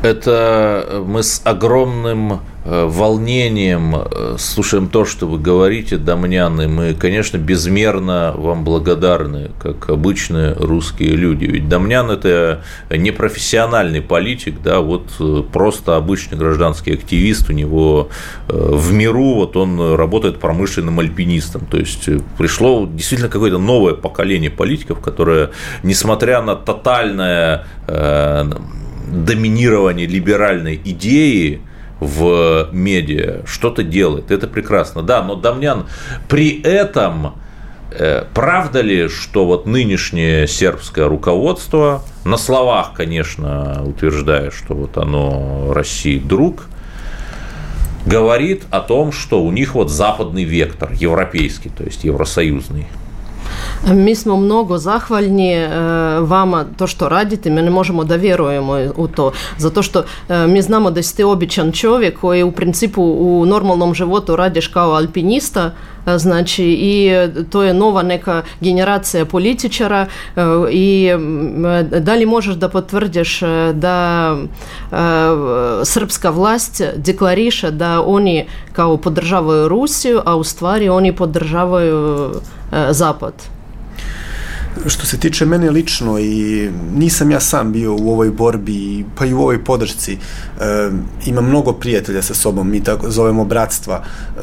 Это 0.04 1.04
мы 1.06 1.24
с 1.24 1.42
огромным 1.46 2.34
Э, 2.34 2.55
волнением 2.66 3.96
э, 3.96 4.36
слушаем 4.40 4.88
то, 4.88 5.06
что 5.06 5.28
вы 5.28 5.38
говорите, 5.38 5.98
Дамняны. 5.98 6.68
Мы, 6.68 6.96
конечно, 6.96 7.38
безмерно 7.38 8.34
вам 8.36 8.64
благодарны, 8.64 9.52
как 9.62 9.90
обычные 9.90 10.54
русские 10.54 11.12
люди. 11.12 11.46
Ведь 11.46 11.70
Дамнян– 11.70 12.10
это 12.12 12.64
не 12.90 13.12
профессиональный 13.12 14.02
политик, 14.02 14.56
да, 14.64 14.80
вот 14.80 15.12
э, 15.20 15.44
просто 15.54 15.96
обычный 15.96 16.40
гражданский 16.40 16.94
активист. 16.94 17.52
У 17.52 17.54
него 17.54 18.10
в 18.48 18.92
миру 18.92 19.36
вот 19.36 19.56
он 19.58 19.94
работает 19.96 20.40
промышленным 20.40 21.00
альпинистом. 21.00 21.68
То 21.68 21.78
есть 21.78 22.10
пришло 22.36 22.90
действительно 22.92 23.30
какое-то 23.30 23.60
новое 23.60 23.94
поколение 23.94 24.50
политиков, 24.50 25.00
которое, 25.02 25.52
несмотря 25.84 26.42
на 26.42 26.56
тотальное 26.56 27.66
доминирование 29.08 30.08
либеральной 30.08 30.82
идеи, 30.84 31.62
в 32.06 32.70
медиа, 32.72 33.42
что-то 33.46 33.84
делает, 33.84 34.32
это 34.32 34.48
прекрасно. 34.48 35.02
Да, 35.02 35.24
но 35.24 35.36
Дамнян 35.36 35.88
при 36.30 36.62
этом 36.62 37.36
э, 37.92 38.26
Правда 38.34 38.82
ли, 38.82 39.08
что 39.08 39.46
вот 39.46 39.66
нынешнее 39.66 40.48
сербское 40.48 41.08
руководство, 41.08 42.04
на 42.24 42.38
словах, 42.38 42.94
конечно, 42.94 43.84
утверждая, 43.84 44.52
что 44.52 44.76
вот 44.76 44.98
оно 44.98 45.74
России 45.74 46.20
друг, 46.20 46.68
говорит 48.06 48.64
о 48.70 48.82
том, 48.82 49.12
что 49.12 49.44
у 49.44 49.52
них 49.52 49.76
вот 49.76 49.90
западный 49.90 50.44
вектор, 50.44 50.92
европейский, 50.94 51.70
то 51.70 51.84
есть 51.84 52.04
евросоюзный? 52.04 52.88
Mi 53.88 54.16
smo 54.16 54.38
mnogo 54.38 54.78
zahvaljni 54.78 55.54
e, 55.54 55.70
vama 56.20 56.66
to 56.78 56.88
što 56.88 57.10
radite, 57.10 57.50
mi 57.50 57.62
ne 57.62 57.70
možemo 57.70 58.04
da 58.04 58.16
vjerujemo 58.16 58.74
u 58.98 59.08
to, 59.08 59.32
zato 59.58 59.84
što 59.84 60.04
e, 60.30 60.48
mi 60.48 60.62
znamo 60.62 60.92
da 60.92 61.04
ste 61.04 61.26
običan 61.26 61.72
čovjek 61.72 62.20
koji 62.20 62.44
u 62.44 62.52
principu 62.52 63.04
u 63.04 63.46
normalnom 63.46 63.94
životu 63.94 64.36
radiš 64.36 64.68
kao 64.68 64.92
alpinista, 64.92 65.72
e, 66.06 66.64
i 66.64 67.12
to 67.50 67.64
je 67.64 67.74
nova 67.74 68.04
neka 68.04 68.42
generacija 68.62 69.26
političara 69.26 70.08
i 70.72 71.10
da 72.00 72.14
li 72.14 72.26
možeš 72.26 72.56
da 72.56 72.70
potvrdiš 72.70 73.40
da 73.74 74.36
srpska 75.84 76.30
vlast 76.30 76.82
deklariše 76.96 77.72
da 77.72 78.02
oni 78.02 78.46
kao 78.74 78.98
podržavaju 78.98 79.68
Rusiju, 79.68 80.22
a 80.26 80.36
u 80.36 80.44
stvari 80.44 80.90
oni 80.90 81.16
podržavaju 81.16 82.32
Zapad? 82.90 83.34
Što 84.88 85.06
se 85.06 85.18
tiče 85.18 85.46
mene 85.46 85.72
lično 85.72 86.20
i 86.20 86.70
nisam 86.96 87.32
ja 87.32 87.40
sam 87.40 87.72
bio 87.72 87.96
u 87.96 88.12
ovoj 88.12 88.32
borbi 88.32 89.06
pa 89.16 89.26
i 89.26 89.34
u 89.34 89.42
ovoj 89.42 89.64
podršci, 89.64 90.14
e, 90.14 90.18
imam 91.26 91.46
mnogo 91.46 91.74
prijatelja 91.74 92.22
sa 92.22 92.34
sobom, 92.34 92.70
mi 92.70 92.84
tako 92.84 93.12
zovemo 93.12 93.46
bratstva, 93.46 94.04
e, 94.04 94.42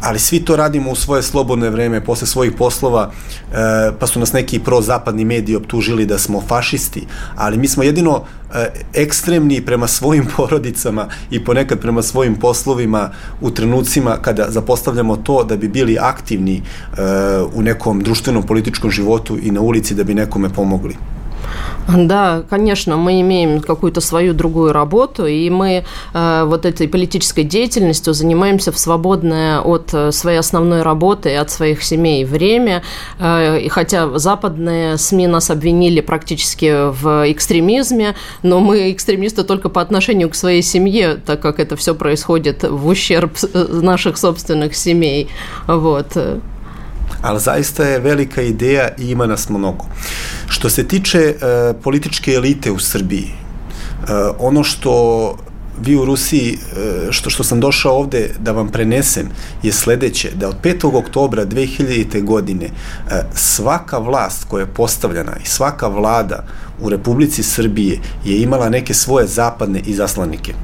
ali 0.00 0.18
svi 0.18 0.40
to 0.40 0.56
radimo 0.56 0.90
u 0.90 0.94
svoje 0.94 1.22
slobodne 1.22 1.70
vreme, 1.70 2.04
posle 2.04 2.26
svojih 2.26 2.52
poslova, 2.58 3.10
e, 3.10 3.92
pa 3.98 4.06
su 4.06 4.20
nas 4.20 4.32
neki 4.32 4.58
prozapadni 4.58 5.24
mediji 5.24 5.56
optužili 5.56 6.06
da 6.06 6.18
smo 6.18 6.40
fašisti, 6.40 7.06
ali 7.36 7.58
mi 7.58 7.68
smo 7.68 7.82
jedino 7.82 8.24
ekstremni 8.94 9.60
prema 9.60 9.86
svojim 9.86 10.26
porodicama 10.36 11.08
i 11.30 11.44
ponekad 11.44 11.80
prema 11.80 12.02
svojim 12.02 12.34
poslovima 12.34 13.10
u 13.40 13.50
trenucima 13.50 14.16
kada 14.22 14.46
zapostavljamo 14.50 15.16
to 15.16 15.44
da 15.44 15.56
bi 15.56 15.68
bili 15.68 15.98
aktivni 16.00 16.56
e, 16.56 16.62
u 17.54 17.62
nekom 17.62 18.00
društvenom 18.00 18.42
političkom 18.42 18.90
životu 18.90 19.38
i 19.42 19.50
na 19.50 19.60
ulici 19.60 19.94
da 19.94 20.04
bi 20.04 20.14
nekome 20.14 20.48
pomogli. 20.48 20.96
Да, 21.88 22.42
конечно, 22.48 22.96
мы 22.96 23.20
имеем 23.20 23.60
какую-то 23.60 24.00
свою 24.00 24.34
другую 24.34 24.72
работу, 24.72 25.26
и 25.26 25.50
мы 25.50 25.84
э, 26.14 26.44
вот 26.46 26.64
этой 26.64 26.88
политической 26.88 27.42
деятельностью 27.42 28.14
занимаемся 28.14 28.72
в 28.72 28.78
свободное 28.78 29.60
от 29.60 29.92
э, 29.92 30.12
своей 30.12 30.38
основной 30.38 30.82
работы 30.82 31.30
и 31.30 31.34
от 31.34 31.50
своих 31.50 31.82
семей 31.82 32.24
время. 32.24 32.82
Э, 33.18 33.58
и 33.60 33.68
хотя 33.68 34.18
западные 34.18 34.96
СМИ 34.96 35.26
нас 35.26 35.50
обвинили 35.50 36.00
практически 36.00 36.90
в 36.90 37.30
экстремизме, 37.30 38.14
но 38.42 38.60
мы 38.60 38.92
экстремисты 38.92 39.42
только 39.42 39.68
по 39.68 39.80
отношению 39.80 40.30
к 40.30 40.34
своей 40.34 40.62
семье, 40.62 41.20
так 41.24 41.40
как 41.40 41.58
это 41.58 41.76
все 41.76 41.94
происходит 41.94 42.62
в 42.62 42.86
ущерб 42.86 43.32
э, 43.52 43.66
наших 43.82 44.16
собственных 44.16 44.76
семей. 44.76 45.28
Вот. 45.66 46.16
Ali 47.22 47.40
zaista 47.40 47.84
je 47.84 48.00
velika 48.00 48.42
ideja 48.42 48.88
i 48.98 49.10
ima 49.10 49.26
nas 49.26 49.48
mnogo. 49.48 49.84
Što 50.48 50.70
se 50.70 50.88
tiče 50.88 51.18
e, 51.18 51.34
političke 51.82 52.32
elite 52.32 52.70
u 52.70 52.78
Srbiji, 52.78 53.28
e, 53.28 53.34
ono 54.38 54.64
što 54.64 55.36
vi 55.80 55.96
u 55.96 56.04
Rusiji, 56.04 56.52
e, 56.52 57.12
što, 57.12 57.30
što 57.30 57.44
sam 57.44 57.60
došao 57.60 57.92
ovde 57.92 58.30
da 58.38 58.52
vam 58.52 58.68
prenesem, 58.68 59.28
je 59.62 59.72
sledeće, 59.72 60.30
da 60.34 60.48
od 60.48 60.56
5. 60.62 60.98
oktobra 60.98 61.46
2000. 61.46 62.24
godine 62.24 62.66
e, 62.66 62.70
svaka 63.34 63.98
vlast 63.98 64.44
koja 64.44 64.60
je 64.60 64.74
postavljena 64.74 65.32
i 65.44 65.46
svaka 65.46 65.88
vlada 65.88 66.44
u 66.80 66.88
Republici 66.88 67.42
Srbije 67.42 68.00
je 68.24 68.42
imala 68.42 68.68
neke 68.68 68.94
svoje 68.94 69.26
zapadne 69.26 69.80
izaslanike. 69.86 70.54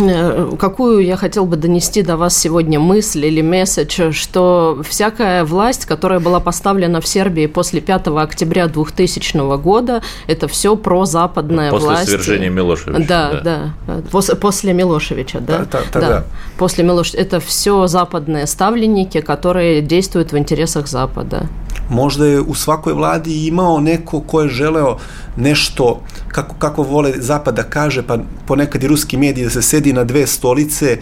Э, 0.00 0.52
какую 0.58 1.04
я 1.04 1.16
хотел 1.16 1.46
бы 1.46 1.56
донести 1.56 2.02
до 2.02 2.16
вас 2.16 2.36
сегодня 2.36 2.80
мысль 2.80 3.26
или 3.26 3.42
месседж, 3.42 4.12
что 4.12 4.82
всякая 4.88 5.44
власть, 5.44 5.86
которая 5.86 6.20
была 6.20 6.40
поставлена 6.40 7.00
в 7.00 7.06
Сербии 7.06 7.46
после 7.46 7.80
5 7.80 8.08
октября 8.08 8.66
2000 8.66 9.56
года, 9.58 10.02
это 10.26 10.48
все 10.48 10.76
прозападная 10.76 11.70
после 11.70 11.86
власть. 11.86 12.00
После 12.02 12.18
свержения 12.18 12.50
Милошевича. 12.50 13.06
Да, 13.06 13.40
да. 13.42 13.74
да. 13.86 14.02
После, 14.10 14.34
после 14.36 14.72
Милошевича, 14.72 15.40
да? 15.40 15.58
Да, 15.58 15.64
да, 15.72 15.80
да. 15.92 16.00
да. 16.00 16.24
После 16.58 16.84
Милошевича. 16.84 17.22
Это 17.22 17.40
все 17.40 17.86
западные 17.86 18.46
ставленники, 18.46 19.20
которые 19.20 19.80
действуют 19.80 20.32
в 20.32 20.38
интересах 20.38 20.88
Запада. 20.88 21.48
Možda 21.90 22.26
je 22.26 22.40
u 22.40 22.54
svakoj 22.54 22.92
vladi 22.92 23.46
imao 23.46 23.80
neko 23.80 24.20
ko 24.20 24.40
je 24.40 24.48
želeo 24.48 24.96
nešto, 25.36 26.00
kako, 26.28 26.54
kako 26.58 26.82
vole 26.82 27.12
Zapad 27.16 27.54
da 27.54 27.62
kaže, 27.62 28.02
pa 28.06 28.18
ponekad 28.46 28.82
i 28.82 28.88
ruski 28.88 29.16
mediji 29.16 29.44
da 29.44 29.50
se 29.50 29.62
sedi 29.62 29.92
na 29.92 30.04
dve 30.04 30.26
stolice, 30.26 30.92
e, 30.92 30.98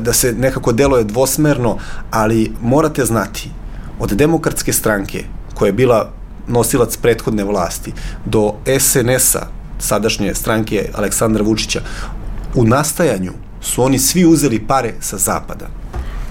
da 0.00 0.12
se 0.12 0.32
nekako 0.32 0.72
deluje 0.72 1.04
dvosmerno, 1.04 1.78
ali 2.10 2.52
morate 2.62 3.04
znati, 3.04 3.50
od 3.98 4.10
demokratske 4.10 4.72
stranke, 4.72 5.24
koja 5.54 5.68
je 5.68 5.72
bila 5.72 6.10
nosilac 6.48 6.96
prethodne 6.96 7.44
vlasti, 7.44 7.92
do 8.24 8.54
SNS-a, 8.78 9.46
sadašnje 9.78 10.34
stranke 10.34 10.88
Aleksandra 10.94 11.44
Vučića, 11.44 11.80
u 12.54 12.64
nastajanju 12.64 13.32
su 13.60 13.82
oni 13.82 13.98
svi 13.98 14.26
uzeli 14.26 14.66
pare 14.66 14.94
sa 15.00 15.18
zapada. 15.18 15.79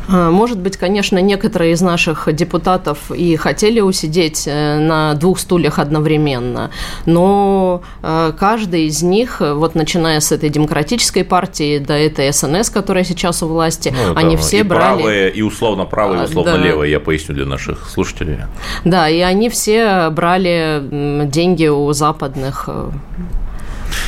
Может 0.09 0.59
быть, 0.59 0.77
конечно, 0.77 1.19
некоторые 1.19 1.73
из 1.73 1.81
наших 1.81 2.33
депутатов 2.33 3.11
и 3.11 3.35
хотели 3.35 3.79
усидеть 3.79 4.47
э, 4.47 4.79
на 4.79 5.13
двух 5.13 5.39
стульях 5.39 5.79
одновременно, 5.79 6.71
но 7.05 7.81
э, 8.01 8.33
каждый 8.37 8.87
из 8.87 9.03
них, 9.03 9.39
вот 9.39 9.75
начиная 9.75 10.19
с 10.19 10.31
этой 10.31 10.49
демократической 10.49 11.23
партии 11.23 11.77
до 11.77 11.93
этой 11.93 12.31
СНС, 12.33 12.69
которая 12.69 13.03
сейчас 13.03 13.43
у 13.43 13.47
власти, 13.47 13.93
ну, 13.95 14.15
они 14.15 14.35
все 14.37 14.59
и 14.59 14.63
брали... 14.63 15.01
Правые, 15.01 15.31
и 15.31 15.41
условно 15.41 15.85
правые, 15.85 16.23
и 16.23 16.25
условно 16.25 16.53
да. 16.53 16.57
левые, 16.57 16.91
я 16.91 16.99
поясню 16.99 17.35
для 17.35 17.45
наших 17.45 17.89
слушателей. 17.89 18.37
Да, 18.85 19.09
и 19.09 19.19
они 19.19 19.49
все 19.49 20.09
брали 20.09 21.25
деньги 21.27 21.67
у 21.67 21.91
западных 21.93 22.67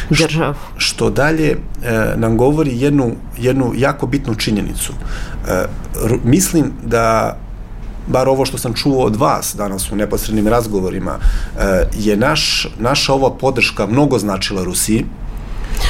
э. 0.09 0.53
Što 0.77 1.09
dalje 1.09 1.51
e, 1.51 1.57
nam 2.15 2.37
govori 2.37 2.79
jednu, 2.79 3.11
jednu 3.37 3.73
jako 3.75 4.07
bitnu 4.07 4.35
činjenicu. 4.35 4.93
E, 5.47 5.65
mislim 6.23 6.71
da 6.83 7.37
bar 8.07 8.29
ovo 8.29 8.45
što 8.45 8.57
sam 8.57 8.73
čuo 8.73 9.05
od 9.05 9.15
vas 9.15 9.55
danas 9.57 9.91
u 9.91 9.95
neposrednim 9.95 10.47
razgovorima, 10.47 11.11
e, 11.59 11.87
je 11.97 12.17
naš, 12.17 12.67
naša 12.79 13.13
ova 13.13 13.31
podrška 13.37 13.87
mnogo 13.87 14.19
značila 14.19 14.63
Rusiji, 14.63 15.05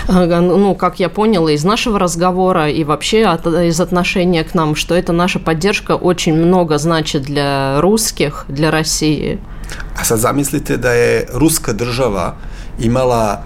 ну, 0.07 0.75
как 0.75 0.99
я 0.99 1.09
поняла 1.09 1.49
из 1.49 1.63
нашего 1.63 1.99
разговора 1.99 2.69
и 2.69 2.83
вообще 2.83 3.25
от, 3.25 3.45
из 3.45 3.79
отношения 3.79 4.43
к 4.43 4.53
нам, 4.53 4.75
что 4.75 4.95
это 4.95 5.11
наша 5.11 5.39
поддержка 5.39 5.95
очень 5.95 6.33
много 6.33 6.77
значит 6.77 7.23
для 7.23 7.79
русских, 7.81 8.45
для 8.47 8.71
России. 8.71 9.39
А 9.95 10.03
sad 10.03 10.19
zamislite 10.19 10.77
da 10.77 10.91
je 10.91 11.25
ruska 11.33 11.73
država 11.73 12.35
imala 12.79 13.43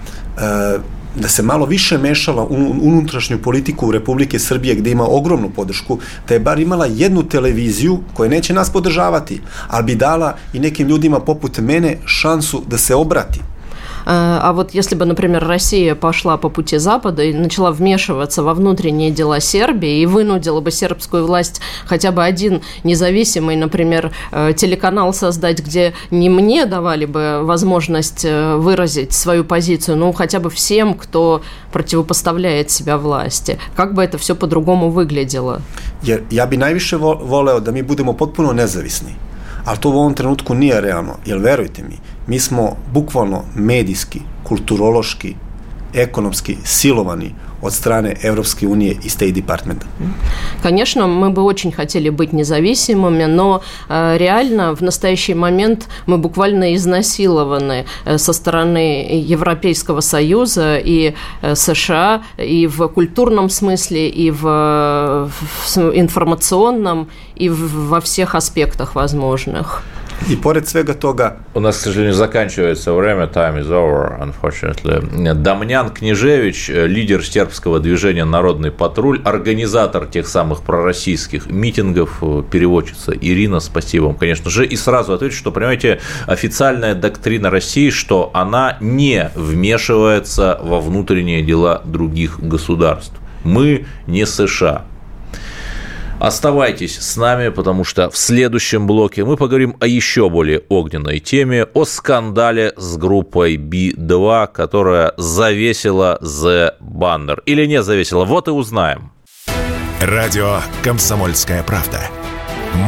da 1.16 1.28
se 1.28 1.44
malo 1.44 1.66
više 1.66 1.98
mešala 1.98 2.44
u 2.44 2.76
unutrašnju 2.82 3.38
politiku 3.42 3.92
Republike 3.92 4.40
Srbije 4.40 4.76
gde 4.76 4.92
ima 4.92 5.04
ogromnu 5.08 5.50
podršku, 5.50 6.00
da 6.28 6.34
je 6.34 6.40
bar 6.40 6.60
imala 6.60 6.86
jednu 6.86 7.24
televiziju 7.24 8.00
koja 8.14 8.30
neće 8.30 8.54
nas 8.54 8.70
podržavati, 8.70 9.42
ali 9.68 9.84
bi 9.84 9.96
dala 9.96 10.36
i 10.54 10.60
nekim 10.60 10.88
ljudima 10.88 11.20
poput 11.20 11.58
mene 11.58 11.98
šansu 12.06 12.64
da 12.68 12.78
se 12.78 12.96
obrati 12.96 13.40
а 14.06 14.54
вот 14.54 14.74
если 14.74 14.96
бы, 14.96 15.06
например, 15.06 15.46
Россия 15.48 15.96
пошла 15.96 16.38
по 16.38 16.50
пути 16.50 16.78
Запада 16.78 17.24
и 17.24 17.34
начала 17.34 17.72
вмешиваться 17.72 18.44
во 18.44 18.54
внутренние 18.54 19.12
дела 19.12 19.40
Сербии 19.40 20.00
и 20.02 20.06
вынудила 20.06 20.62
бы 20.62 20.72
сербскую 20.72 21.26
власть 21.26 21.62
хотя 21.86 22.12
бы 22.12 22.24
один 22.24 22.62
независимый, 22.84 23.56
например, 23.56 24.12
э, 24.32 24.54
телеканал 24.56 25.14
создать, 25.14 25.60
где 25.60 25.94
не 26.12 26.30
мне 26.30 26.66
давали 26.66 27.06
бы 27.06 27.42
возможность 27.44 28.26
э, 28.26 28.56
выразить 28.56 29.14
свою 29.14 29.44
позицию, 29.44 29.98
ну 29.98 30.14
хотя 30.14 30.40
бы 30.40 30.50
всем, 30.50 30.94
кто 30.94 31.42
противопоставляет 31.72 32.70
себя 32.70 32.98
власти. 32.98 33.58
Как 33.76 33.94
бы 33.94 34.04
это 34.04 34.18
все 34.18 34.36
по-другому 34.36 34.90
выглядело? 34.90 35.62
Я 36.04 36.20
ja 36.30 36.46
bi 36.46 36.58
najviše 36.58 36.98
voleo 36.98 37.60
da 37.60 37.72
mi 37.72 37.82
budemo 37.82 38.14
potpuno 38.14 38.54
nezavisni. 38.54 39.16
ali 39.66 39.78
to 39.78 39.90
u 39.90 39.92
ovom 39.92 40.14
trenutku 40.14 40.54
nije 40.54 40.82
realno, 40.82 41.14
jer 41.26 41.40
mi, 41.90 41.98
mi 42.28 42.40
smo 42.40 42.78
bukvalno 42.94 43.44
medijski, 43.56 44.22
kulturološki, 44.44 45.36
ekonomski 45.94 46.58
silovani 46.64 47.34
от 47.62 47.74
страны 47.74 48.16
Европской 48.22 48.66
унии 48.66 48.98
и 49.04 49.08
State 49.08 49.34
Department. 49.34 49.86
Конечно, 50.62 51.08
мы 51.08 51.30
бы 51.30 51.42
очень 51.42 51.72
хотели 51.72 52.10
быть 52.10 52.34
независимыми, 52.34 53.26
но 53.26 53.62
э, 53.90 54.18
реально 54.18 54.76
в 54.76 54.82
настоящий 54.82 55.34
момент 55.34 55.88
мы 56.06 56.18
буквально 56.18 56.76
изнасилованы 56.76 57.86
э, 58.06 58.18
со 58.18 58.34
стороны 58.34 59.08
Европейского 59.12 60.02
Союза 60.02 60.78
и 60.78 61.16
э, 61.42 61.56
США 61.56 62.24
и 62.38 62.68
в 62.68 62.88
культурном 62.88 63.50
смысле, 63.50 64.10
и 64.10 64.32
в, 64.32 65.30
информационном, 65.76 67.08
и 67.36 67.50
во 67.50 68.00
всех 68.00 68.36
аспектах 68.36 68.96
возможных. 68.96 69.84
И 70.30 70.36
поряд 70.36 70.68
svega 70.68 70.94
toga... 70.94 71.38
У 71.54 71.60
нас, 71.60 71.78
к 71.78 71.82
сожалению, 71.82 72.14
заканчивается 72.14 72.94
время. 72.94 73.26
Time 73.26 73.60
is 73.60 73.70
over, 73.70 74.20
unfortunately. 74.20 75.34
Дамнян 75.34 75.90
Княжевич, 75.92 76.70
лидер 76.70 77.24
сербского 77.24 77.80
движения 77.80 78.26
«Народный 78.26 78.72
патруль», 78.72 79.22
организатор 79.24 80.08
тех 80.08 80.28
самых 80.28 80.64
пророссийских 80.64 81.46
митингов, 81.46 82.24
переводчица 82.50 83.12
Ирина, 83.12 83.60
спасибо 83.60 84.06
вам, 84.06 84.16
конечно 84.16 84.50
же. 84.50 84.66
И 84.66 84.76
сразу 84.76 85.14
отвечу, 85.14 85.36
что, 85.36 85.52
понимаете, 85.52 86.00
официальная 86.26 86.96
доктрина 86.96 87.50
России, 87.52 87.92
что 87.92 88.32
она 88.34 88.78
не 88.82 89.30
вмешивается 89.36 90.60
во 90.62 90.82
внутренние 90.82 91.44
дела 91.44 91.82
других 91.86 92.40
государств. 92.40 93.14
Мы 93.44 93.86
не 94.08 94.26
США. 94.26 94.86
Оставайтесь 96.20 96.98
с 96.98 97.18
нами, 97.18 97.50
потому 97.50 97.84
что 97.84 98.10
в 98.10 98.18
следующем 98.18 98.88
блоке 98.88 99.26
мы 99.26 99.38
поговорим 99.38 99.76
о 99.80 99.88
еще 99.88 100.30
более 100.30 100.64
огненной 100.70 101.20
теме, 101.20 101.66
о 101.66 101.86
скандале 101.86 102.74
с 102.78 102.98
группой 102.98 103.58
B2, 103.58 104.48
которая 104.52 105.14
завесила 105.18 106.18
The 106.22 106.74
Banner. 106.82 107.40
Или 107.46 107.66
не 107.66 107.84
завесила, 107.84 108.24
вот 108.26 108.48
и 108.48 108.52
узнаем. 108.52 109.12
Радио 110.02 110.60
«Комсомольская 110.84 111.64
правда». 111.64 112.00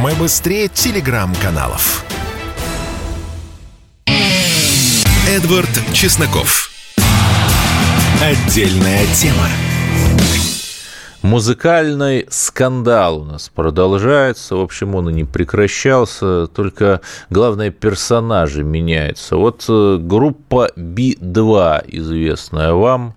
Мы 0.02 0.14
быстрее 0.14 0.68
телеграм-каналов. 0.68 2.04
Эдвард 5.28 5.68
Чесноков. 5.92 6.70
Отдельная 8.22 9.06
тема. 9.14 9.46
Музыкальный 11.28 12.26
скандал 12.30 13.20
у 13.20 13.24
нас 13.24 13.50
продолжается. 13.50 14.56
В 14.56 14.62
общем, 14.62 14.94
он 14.94 15.10
и 15.10 15.12
не 15.12 15.24
прекращался, 15.24 16.46
только 16.46 17.02
главное 17.28 17.70
персонажи 17.70 18.64
меняются. 18.64 19.36
Вот 19.36 19.62
э, 19.68 19.98
группа 20.00 20.70
B2, 20.74 21.84
известная 21.88 22.72
вам, 22.72 23.14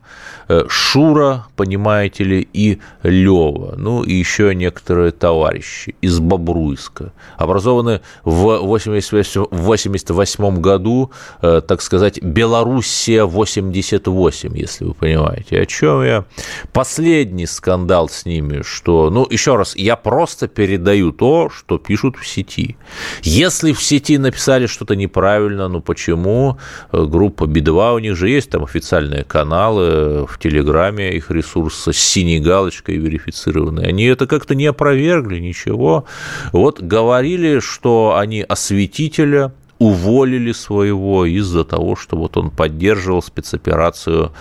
Э, 0.52 0.65
Шура, 0.67 1.45
понимаете 1.56 2.26
ли, 2.26 2.45
и 2.52 2.80
Лева, 3.04 3.76
ну 3.78 4.04
и 4.04 4.13
еще 4.13 4.54
некоторые 4.54 5.13
товарищи 5.13 5.95
из 6.02 6.19
Бобруйска, 6.19 7.13
образованы 7.38 8.02
в 8.26 8.58
1988 8.58 10.60
году, 10.60 11.12
э, 11.41 11.62
так 11.65 11.82
сказать, 11.82 12.21
Белоруссия 12.21 13.24
88, 13.24 14.58
если 14.58 14.84
вы 14.84 14.93
понимаете, 14.93 15.62
о 15.62 15.65
чем 15.65 16.04
я. 16.04 16.26
Последний 16.74 17.45
скандал 17.45 18.01
с 18.10 18.26
ними, 18.26 18.62
что, 18.64 19.10
ну, 19.10 19.28
еще 19.30 19.56
раз, 19.56 19.76
я 19.76 19.96
просто 19.96 20.48
передаю 20.48 21.12
то, 21.12 21.50
что 21.50 21.78
пишут 21.78 22.18
в 22.18 22.28
сети. 22.28 22.78
Если 23.24 23.74
в 23.74 23.82
сети 23.82 24.18
написали 24.18 24.68
что-то 24.68 24.96
неправильно, 24.96 25.68
ну 25.68 25.82
почему? 25.82 26.58
Э, 26.92 27.06
группа 27.06 27.46
Би-2, 27.46 27.96
у 27.96 28.00
них 28.00 28.16
же 28.16 28.30
есть 28.30 28.50
там 28.50 28.64
официальные 28.64 29.24
каналы 29.24 30.26
в 30.26 30.38
Телеграме 30.40 31.16
их 31.16 31.32
ресурс 31.32 31.88
с 31.88 31.98
синей 31.98 32.40
галочкой 32.40 32.98
верифицированный. 32.98 33.88
Они 33.88 34.06
это 34.06 34.28
как-то 34.28 34.56
не 34.56 34.66
опровергли, 34.66 35.40
ничего. 35.40 36.06
Вот 36.52 36.82
говорили, 36.82 37.60
что 37.60 38.16
они 38.18 38.42
осветителя 38.42 39.54
уволили 39.80 40.52
своего 40.52 41.26
из-за 41.26 41.64
того, 41.64 41.96
что 41.96 42.16
вот 42.16 42.38
он 42.38 42.52
поддерживал 42.52 43.24
спецоперацию 43.24 44.32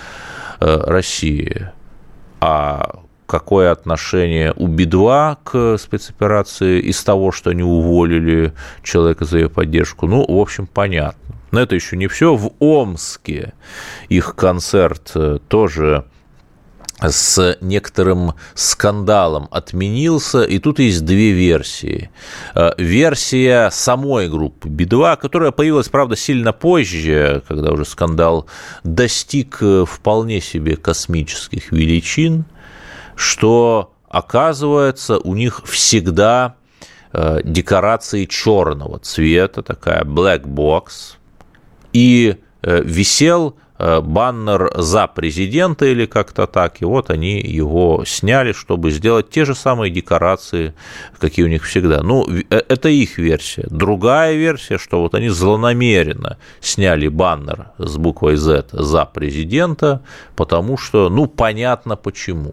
э, 0.60 0.82
России. 0.86 1.70
А 2.40 3.00
какое 3.30 3.70
отношение 3.70 4.52
у 4.56 4.66
Би-2 4.66 5.38
к 5.44 5.78
спецоперации 5.78 6.80
из 6.80 7.02
того, 7.04 7.30
что 7.30 7.50
они 7.50 7.62
уволили 7.62 8.52
человека 8.82 9.24
за 9.24 9.38
ее 9.38 9.48
поддержку, 9.48 10.08
ну, 10.08 10.26
в 10.26 10.36
общем, 10.36 10.66
понятно. 10.66 11.36
Но 11.52 11.60
это 11.60 11.76
еще 11.76 11.96
не 11.96 12.08
все. 12.08 12.34
В 12.34 12.50
Омске 12.58 13.52
их 14.08 14.34
концерт 14.34 15.12
э, 15.14 15.38
тоже 15.46 16.06
с 17.00 17.56
некоторым 17.60 18.34
скандалом 18.54 19.46
отменился, 19.52 20.42
и 20.42 20.58
тут 20.58 20.80
есть 20.80 21.04
две 21.04 21.30
версии. 21.30 22.10
Э, 22.56 22.72
версия 22.78 23.70
самой 23.70 24.28
группы 24.28 24.68
Би-2, 24.68 25.16
которая 25.18 25.52
появилась, 25.52 25.88
правда, 25.88 26.16
сильно 26.16 26.52
позже, 26.52 27.44
когда 27.46 27.70
уже 27.70 27.84
скандал 27.84 28.46
достиг 28.82 29.58
э, 29.60 29.84
вполне 29.86 30.40
себе 30.40 30.76
космических 30.76 31.70
величин, 31.70 32.44
что, 33.20 33.92
оказывается, 34.08 35.18
у 35.18 35.34
них 35.34 35.62
всегда 35.66 36.56
э, 37.12 37.40
декорации 37.44 38.24
черного 38.24 38.98
цвета, 38.98 39.62
такая 39.62 40.04
black 40.04 40.44
box, 40.44 41.16
и 41.92 42.36
э, 42.62 42.82
висел 42.82 43.56
Э, 43.82 44.02
баннер 44.02 44.70
за 44.76 45.06
президента 45.06 45.86
или 45.86 46.04
как-то 46.04 46.46
так, 46.46 46.82
и 46.82 46.84
вот 46.84 47.08
они 47.08 47.40
его 47.40 48.04
сняли, 48.06 48.52
чтобы 48.52 48.90
сделать 48.90 49.30
те 49.30 49.46
же 49.46 49.54
самые 49.54 49.90
декорации, 49.90 50.74
какие 51.18 51.46
у 51.46 51.48
них 51.48 51.64
всегда. 51.64 52.02
Ну, 52.02 52.28
это 52.50 52.90
их 52.90 53.16
версия. 53.16 53.66
Другая 53.70 54.34
версия, 54.34 54.76
что 54.76 55.00
вот 55.00 55.14
они 55.14 55.30
злонамеренно 55.30 56.36
сняли 56.60 57.08
баннер 57.08 57.68
с 57.78 57.96
буквой 57.96 58.36
Z 58.36 58.66
за 58.72 59.06
президента, 59.06 60.02
потому 60.36 60.76
что, 60.76 61.08
ну, 61.08 61.26
понятно 61.26 61.96
почему. 61.96 62.52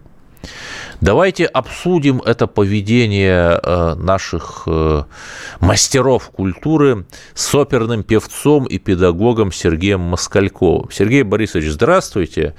Давайте 1.00 1.46
обсудим 1.46 2.20
это 2.20 2.48
поведение 2.48 3.60
э, 3.62 3.94
наших 3.94 4.64
э, 4.66 5.04
мастеров 5.60 6.30
культуры 6.30 7.06
с 7.34 7.54
оперным 7.54 8.02
певцом 8.02 8.64
и 8.64 8.78
педагогом 8.78 9.52
Сергеем 9.52 10.00
Москальковым. 10.00 10.90
Сергей 10.90 11.22
Борисович, 11.22 11.70
здравствуйте. 11.70 12.54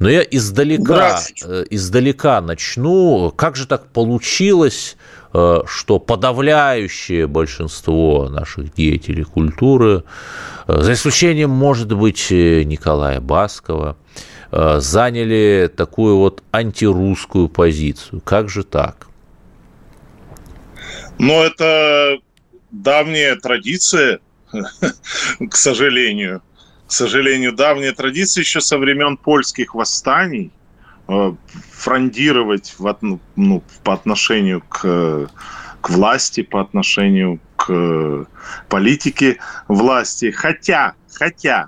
Но 0.00 0.08
я 0.08 0.22
издалека, 0.22 1.20
э, 1.44 1.64
издалека 1.70 2.40
начну. 2.40 3.30
Как 3.30 3.54
же 3.54 3.66
так 3.66 3.86
получилось, 3.92 4.96
что 5.66 5.98
подавляющее 5.98 7.26
большинство 7.26 8.28
наших 8.28 8.72
деятелей 8.72 9.24
культуры, 9.24 10.04
за 10.68 10.92
исключением, 10.92 11.50
может 11.50 11.92
быть, 11.92 12.30
Николая 12.30 13.20
Баскова, 13.20 13.96
заняли 14.54 15.68
такую 15.74 16.18
вот 16.18 16.42
антирусскую 16.52 17.48
позицию. 17.48 18.20
Как 18.20 18.48
же 18.48 18.62
так? 18.62 19.08
Ну, 21.18 21.42
это 21.42 22.18
давняя 22.70 23.34
традиция, 23.36 24.20
к 24.52 25.56
сожалению. 25.56 26.42
К 26.86 26.92
сожалению, 26.92 27.52
давняя 27.52 27.92
традиция 27.92 28.42
еще 28.42 28.60
со 28.60 28.78
времен 28.78 29.16
польских 29.16 29.74
восстаний 29.74 30.52
э, 31.08 31.34
фрондировать 31.72 32.74
в, 32.78 32.96
ну, 33.34 33.62
по 33.82 33.94
отношению 33.94 34.62
к, 34.68 35.28
к 35.80 35.90
власти, 35.90 36.42
по 36.42 36.60
отношению 36.60 37.40
к 37.56 38.26
политике 38.68 39.38
власти. 39.66 40.30
Хотя, 40.30 40.94
хотя, 41.12 41.66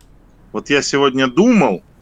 вот 0.53 0.71
я 0.71 0.83
сегодня 0.83 1.27
думал, 1.27 1.83
Э, 1.83 1.96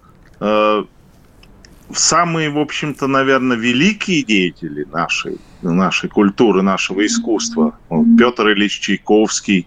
самые, 1.92 2.50
в 2.50 2.58
общем-то, 2.58 3.06
наверное, 3.06 3.56
великие 3.56 4.22
деятели 4.22 4.84
нашей, 4.92 5.38
нашей 5.62 6.08
культуры, 6.08 6.62
нашего 6.62 7.04
искусства. 7.04 7.78
Петр 8.18 8.52
Ильич 8.52 8.80
Чайковский, 8.80 9.66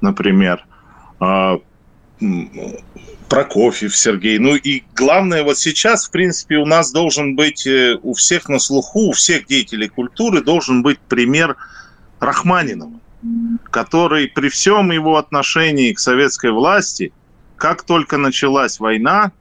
например, 0.00 0.64
э, 1.20 1.58
Прокофьев 3.28 3.96
Сергей. 3.96 4.38
Ну 4.38 4.56
и 4.56 4.82
главное, 4.94 5.44
вот 5.44 5.56
сейчас, 5.56 6.08
в 6.08 6.10
принципе, 6.10 6.56
у 6.56 6.66
нас 6.66 6.90
должен 6.90 7.36
быть 7.36 7.66
э, 7.66 7.96
у 8.02 8.12
всех 8.14 8.48
на 8.48 8.58
слуху, 8.58 9.08
у 9.08 9.12
всех 9.12 9.46
деятелей 9.46 9.88
культуры 9.88 10.42
должен 10.42 10.82
быть 10.82 10.98
пример 10.98 11.56
Рахманинова, 12.18 12.98
который 13.70 14.28
при 14.28 14.48
всем 14.48 14.90
его 14.90 15.16
отношении 15.16 15.92
к 15.92 16.00
советской 16.00 16.50
власти, 16.50 17.12
как 17.56 17.84
только 17.84 18.16
началась 18.16 18.80
война, 18.80 19.32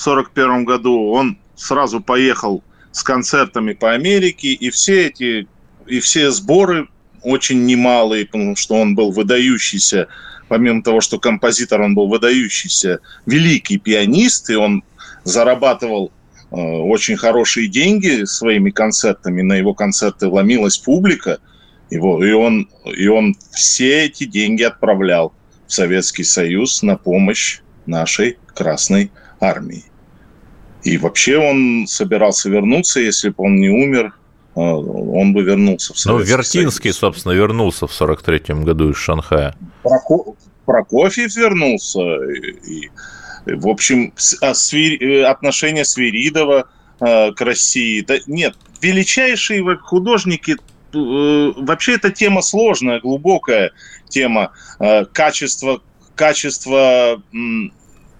1941 0.00 0.64
году, 0.64 1.10
он 1.10 1.38
сразу 1.56 2.00
поехал 2.00 2.62
с 2.92 3.02
концертами 3.02 3.72
по 3.72 3.92
Америке, 3.92 4.48
и 4.48 4.70
все 4.70 5.06
эти, 5.06 5.46
и 5.86 6.00
все 6.00 6.30
сборы 6.30 6.88
очень 7.22 7.64
немалые, 7.66 8.26
потому 8.26 8.56
что 8.56 8.76
он 8.76 8.94
был 8.94 9.12
выдающийся, 9.12 10.08
помимо 10.48 10.82
того, 10.82 11.00
что 11.00 11.18
композитор, 11.18 11.82
он 11.82 11.94
был 11.94 12.08
выдающийся 12.08 13.00
великий 13.26 13.78
пианист, 13.78 14.50
и 14.50 14.54
он 14.54 14.82
зарабатывал 15.24 16.12
э, 16.50 16.56
очень 16.56 17.16
хорошие 17.16 17.68
деньги 17.68 18.24
своими 18.24 18.70
концертами, 18.70 19.42
на 19.42 19.54
его 19.54 19.74
концерты 19.74 20.26
ломилась 20.28 20.78
публика, 20.78 21.38
его, 21.90 22.24
и, 22.24 22.32
он, 22.32 22.68
и 22.84 23.06
он 23.08 23.36
все 23.52 24.06
эти 24.06 24.24
деньги 24.24 24.62
отправлял 24.62 25.34
в 25.66 25.72
Советский 25.72 26.24
Союз 26.24 26.82
на 26.82 26.96
помощь 26.96 27.60
нашей 27.86 28.38
Красной 28.54 29.10
армии. 29.40 29.89
И 30.82 30.96
вообще 30.98 31.38
он 31.38 31.86
собирался 31.86 32.48
вернуться, 32.48 33.00
если 33.00 33.28
бы 33.28 33.44
он 33.44 33.56
не 33.56 33.68
умер, 33.68 34.14
а, 34.54 34.60
он 34.60 35.32
бы 35.32 35.42
вернулся 35.42 35.92
в 35.92 35.96
ну, 35.96 36.18
Советский 36.18 36.32
Ну, 36.32 36.38
Вертинский, 36.38 36.92
Союз. 36.92 36.98
собственно, 36.98 37.32
вернулся 37.32 37.86
в 37.86 37.90
43-м 37.90 38.64
году 38.64 38.90
из 38.90 38.96
Шанхая. 38.96 39.54
Проко... 39.82 40.34
Прокофьев 40.64 41.34
вернулся. 41.36 42.00
И, 42.00 42.84
и, 42.84 42.90
в 43.46 43.68
общем, 43.68 44.12
а 44.40 44.54
Свир... 44.54 45.02
Э, 45.02 45.24
отношение 45.24 45.84
Свиридова 45.84 46.68
э, 47.00 47.32
к 47.32 47.40
России. 47.40 48.00
Да, 48.02 48.16
нет, 48.26 48.54
величайшие 48.80 49.62
художники 49.76 50.52
э, 50.52 51.52
вообще 51.56 51.94
эта 51.94 52.10
тема 52.10 52.42
сложная, 52.42 53.00
глубокая 53.00 53.72
тема. 54.08 54.52
Качество, 55.12 55.82
качество 56.16 57.22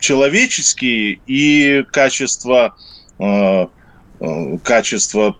человеческие 0.01 1.21
и 1.27 1.85
качество, 1.93 2.77
э, 3.19 3.67
э, 4.21 4.57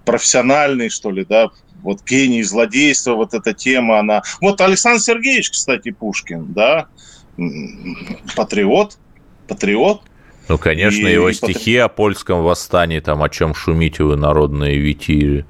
профессиональные, 0.05 0.91
что 0.91 1.11
ли, 1.11 1.25
да, 1.25 1.51
вот 1.83 2.05
гений 2.05 2.43
злодейства, 2.43 3.15
вот 3.15 3.35
эта 3.35 3.55
тема, 3.55 3.99
она... 3.99 4.23
Вот 4.41 4.61
Александр 4.61 5.01
Сергеевич, 5.01 5.51
кстати, 5.51 5.91
Пушкин, 5.91 6.53
да, 6.53 6.89
патриот, 8.37 8.99
патриот, 9.49 10.03
ну, 10.51 10.59
конечно, 10.59 11.07
и, 11.07 11.13
его 11.13 11.31
стихи 11.31 11.77
о 11.77 11.87
польском 11.87 12.43
восстании, 12.43 12.99
там, 12.99 13.23
о 13.23 13.29
чем 13.29 13.55
шумите 13.55 14.03
вы, 14.03 14.17
народные 14.17 14.79
витири, 14.79 15.45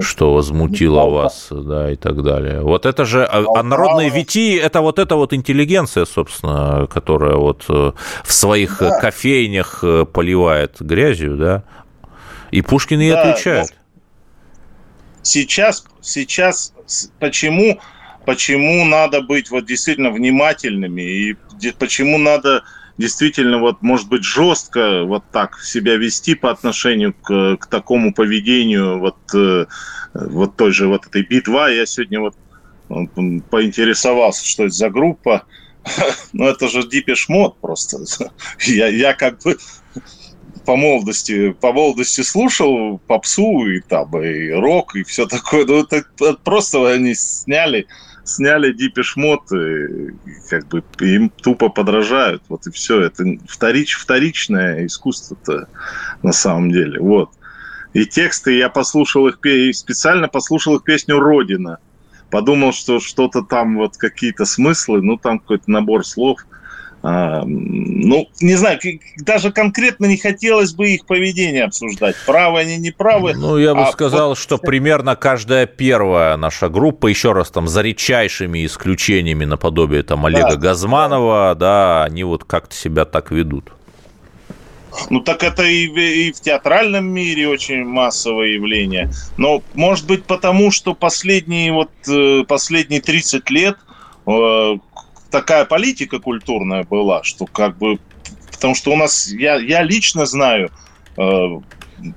что 0.00 0.34
возмутило 0.34 1.08
вас, 1.08 1.46
да, 1.50 1.90
и 1.90 1.96
так 1.96 2.22
далее. 2.22 2.60
Вот 2.60 2.84
это 2.84 3.06
же, 3.06 3.24
а, 3.24 3.42
а 3.56 3.62
народные 3.62 4.10
витии, 4.10 4.58
это 4.58 4.82
вот 4.82 4.98
эта 4.98 5.16
вот 5.16 5.32
интеллигенция, 5.32 6.04
собственно, 6.04 6.86
которая 6.92 7.36
вот 7.36 7.64
э, 7.70 7.92
в 8.22 8.32
своих 8.34 8.80
да. 8.80 9.00
кофейнях 9.00 9.78
э, 9.82 10.04
поливает 10.04 10.76
грязью, 10.78 11.38
да, 11.38 11.64
и 12.50 12.60
Пушкин 12.60 13.00
ей 13.00 13.12
да, 13.12 13.22
отвечает. 13.22 13.74
Сейчас, 15.22 15.86
сейчас, 16.02 16.74
почему, 17.18 17.80
почему 18.26 18.84
надо 18.84 19.22
быть 19.22 19.50
вот 19.50 19.64
действительно 19.64 20.10
внимательными, 20.10 21.00
и 21.00 21.36
почему 21.78 22.18
надо 22.18 22.62
действительно, 22.98 23.58
вот, 23.58 23.82
может 23.82 24.08
быть, 24.08 24.24
жестко 24.24 25.04
вот 25.04 25.24
так 25.32 25.60
себя 25.60 25.96
вести 25.96 26.34
по 26.34 26.50
отношению 26.50 27.14
к, 27.14 27.56
к 27.56 27.66
такому 27.66 28.14
поведению 28.14 28.98
вот, 28.98 29.16
э, 29.34 29.66
вот 30.14 30.56
той 30.56 30.72
же 30.72 30.88
вот 30.88 31.06
этой 31.06 31.22
Би-2. 31.22 31.76
Я 31.76 31.86
сегодня 31.86 32.20
вот 32.20 32.36
поинтересовался, 33.50 34.46
что 34.46 34.64
это 34.64 34.74
за 34.74 34.90
группа. 34.90 35.44
Ну, 36.32 36.46
это 36.46 36.68
же 36.68 36.80
Deepish 36.80 37.28
Mode 37.28 37.56
просто. 37.60 37.98
Я, 38.66 38.88
я 38.88 39.12
как 39.12 39.42
бы 39.42 39.56
по 40.64 40.76
молодости, 40.76 41.52
по 41.52 41.72
молодости 41.72 42.22
слушал 42.22 42.98
попсу 43.06 43.66
и 43.66 43.80
там 43.80 44.18
и 44.18 44.50
рок 44.50 44.96
и 44.96 45.04
все 45.04 45.26
такое. 45.26 45.66
Ну, 45.66 45.82
это 45.82 46.04
просто 46.42 46.90
они 46.90 47.14
сняли 47.14 47.86
сняли 48.24 48.72
Дипиш 48.72 49.16
Мод, 49.16 49.42
как 50.50 50.68
бы 50.68 50.82
им 51.00 51.30
тупо 51.30 51.68
подражают. 51.68 52.42
Вот 52.48 52.66
и 52.66 52.70
все. 52.70 53.02
Это 53.02 53.24
вторич, 53.48 53.94
вторичное 53.94 54.86
искусство-то 54.86 55.68
на 56.22 56.32
самом 56.32 56.70
деле. 56.70 57.00
Вот. 57.00 57.30
И 57.92 58.06
тексты, 58.06 58.56
я 58.56 58.68
послушал 58.68 59.28
их, 59.28 59.38
специально 59.74 60.28
послушал 60.28 60.76
их 60.76 60.82
песню 60.82 61.20
«Родина». 61.20 61.78
Подумал, 62.30 62.72
что 62.72 62.98
что-то 62.98 63.42
там, 63.42 63.76
вот 63.76 63.96
какие-то 63.96 64.44
смыслы, 64.44 65.02
ну, 65.02 65.16
там 65.16 65.38
какой-то 65.38 65.70
набор 65.70 66.04
слов– 66.04 66.44
ну, 67.06 68.28
не 68.40 68.54
знаю, 68.54 68.78
даже 69.18 69.52
конкретно 69.52 70.06
не 70.06 70.16
хотелось 70.16 70.72
бы 70.72 70.88
их 70.88 71.04
поведение 71.04 71.64
обсуждать. 71.64 72.16
Правы 72.24 72.60
они, 72.60 72.78
не 72.78 72.92
правы. 72.92 73.34
Ну, 73.34 73.58
я 73.58 73.74
бы 73.74 73.82
а 73.82 73.92
сказал, 73.92 74.30
вот... 74.30 74.38
что 74.38 74.56
примерно 74.56 75.14
каждая 75.14 75.66
первая 75.66 76.38
наша 76.38 76.70
группа, 76.70 77.08
еще 77.08 77.32
раз 77.32 77.50
там, 77.50 77.68
за 77.68 77.82
редчайшими 77.82 78.64
исключениями 78.64 79.44
наподобие 79.44 80.02
там 80.02 80.24
Олега 80.24 80.52
да, 80.52 80.56
Газманова, 80.56 81.54
да. 81.54 82.04
они 82.04 82.24
вот 82.24 82.44
как-то 82.44 82.74
себя 82.74 83.04
так 83.04 83.30
ведут. 83.30 83.72
Ну 85.10 85.20
так 85.20 85.42
это 85.42 85.62
и 85.62 85.88
в, 85.88 85.98
и 85.98 86.32
в 86.32 86.40
театральном 86.40 87.04
мире 87.04 87.48
очень 87.48 87.84
массовое 87.84 88.54
явление. 88.54 89.10
Но 89.36 89.62
может 89.74 90.06
быть 90.06 90.24
потому, 90.24 90.70
что 90.70 90.94
последние 90.94 91.70
вот 91.72 91.90
э, 92.08 92.44
последние 92.48 93.02
30 93.02 93.50
лет 93.50 93.76
э, 94.26 94.76
такая 95.34 95.64
политика 95.64 96.20
культурная 96.20 96.84
была, 96.84 97.24
что 97.24 97.46
как 97.46 97.76
бы... 97.76 97.98
Потому 98.52 98.76
что 98.76 98.92
у 98.92 98.96
нас, 98.96 99.32
я, 99.32 99.56
я 99.56 99.82
лично 99.82 100.26
знаю, 100.26 100.70
э, 101.18 101.60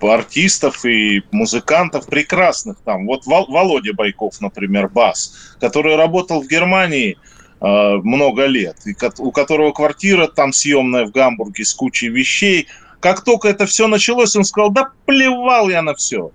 артистов 0.01 0.85
и 0.85 1.23
музыкантов 1.31 2.05
прекрасных 2.05 2.77
там. 2.85 3.07
Вот 3.07 3.25
Володя 3.25 3.93
Байков, 3.93 4.39
например, 4.39 4.87
бас, 4.89 5.55
который 5.59 5.95
работал 5.95 6.43
в 6.43 6.47
Германии 6.47 7.17
э, 7.59 7.95
много 8.03 8.45
лет, 8.45 8.77
и 8.85 8.95
у 9.17 9.31
которого 9.31 9.71
квартира 9.71 10.27
там 10.27 10.53
съемная 10.53 11.07
в 11.07 11.11
Гамбурге 11.11 11.65
с 11.65 11.73
кучей 11.73 12.09
вещей. 12.09 12.67
Как 12.99 13.23
только 13.23 13.47
это 13.47 13.65
все 13.65 13.87
началось, 13.87 14.35
он 14.35 14.43
сказал, 14.43 14.69
да 14.69 14.91
плевал 15.07 15.69
я 15.69 15.81
на 15.81 15.95
все. 15.95 16.31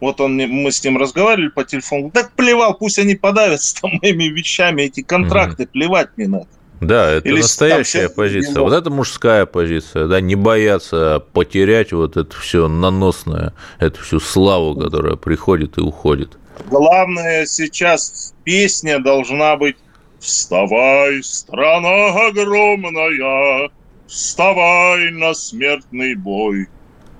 Вот 0.00 0.20
он, 0.20 0.36
мы 0.36 0.72
с 0.72 0.82
ним 0.82 0.96
разговаривали 0.96 1.48
по 1.48 1.64
телефону, 1.64 2.10
да 2.12 2.28
плевал, 2.34 2.74
пусть 2.74 2.98
они 2.98 3.14
подавятся 3.14 3.80
там 3.80 3.92
моими 4.02 4.24
вещами, 4.24 4.82
эти 4.82 5.02
контракты, 5.02 5.64
mm-hmm. 5.64 5.70
плевать 5.72 6.16
не 6.16 6.26
надо. 6.26 6.46
Да, 6.80 7.10
это 7.10 7.28
Или 7.28 7.42
настоящая 7.42 8.08
позиция. 8.08 8.62
Вот 8.62 8.72
это 8.72 8.88
мужская 8.88 9.44
позиция, 9.44 10.06
да, 10.06 10.20
не 10.20 10.34
бояться 10.34 11.22
потерять 11.34 11.92
вот 11.92 12.16
это 12.16 12.34
все 12.34 12.68
наносное, 12.68 13.52
эту 13.78 14.00
всю 14.00 14.18
славу, 14.18 14.74
которая 14.74 15.16
приходит 15.16 15.76
и 15.76 15.82
уходит. 15.82 16.38
Главное 16.68 17.44
сейчас 17.44 18.34
песня 18.44 18.98
должна 18.98 19.56
быть 19.56 19.76
«Вставай, 20.20 21.22
страна 21.22 22.28
огромная, 22.28 23.70
вставай 24.06 25.10
на 25.10 25.34
смертный 25.34 26.14
бой, 26.14 26.68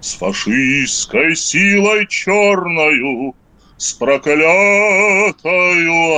с 0.00 0.14
фашистской 0.14 1.36
силой 1.36 2.06
черною, 2.06 3.34
с 3.76 3.92
проклятою 3.92 5.42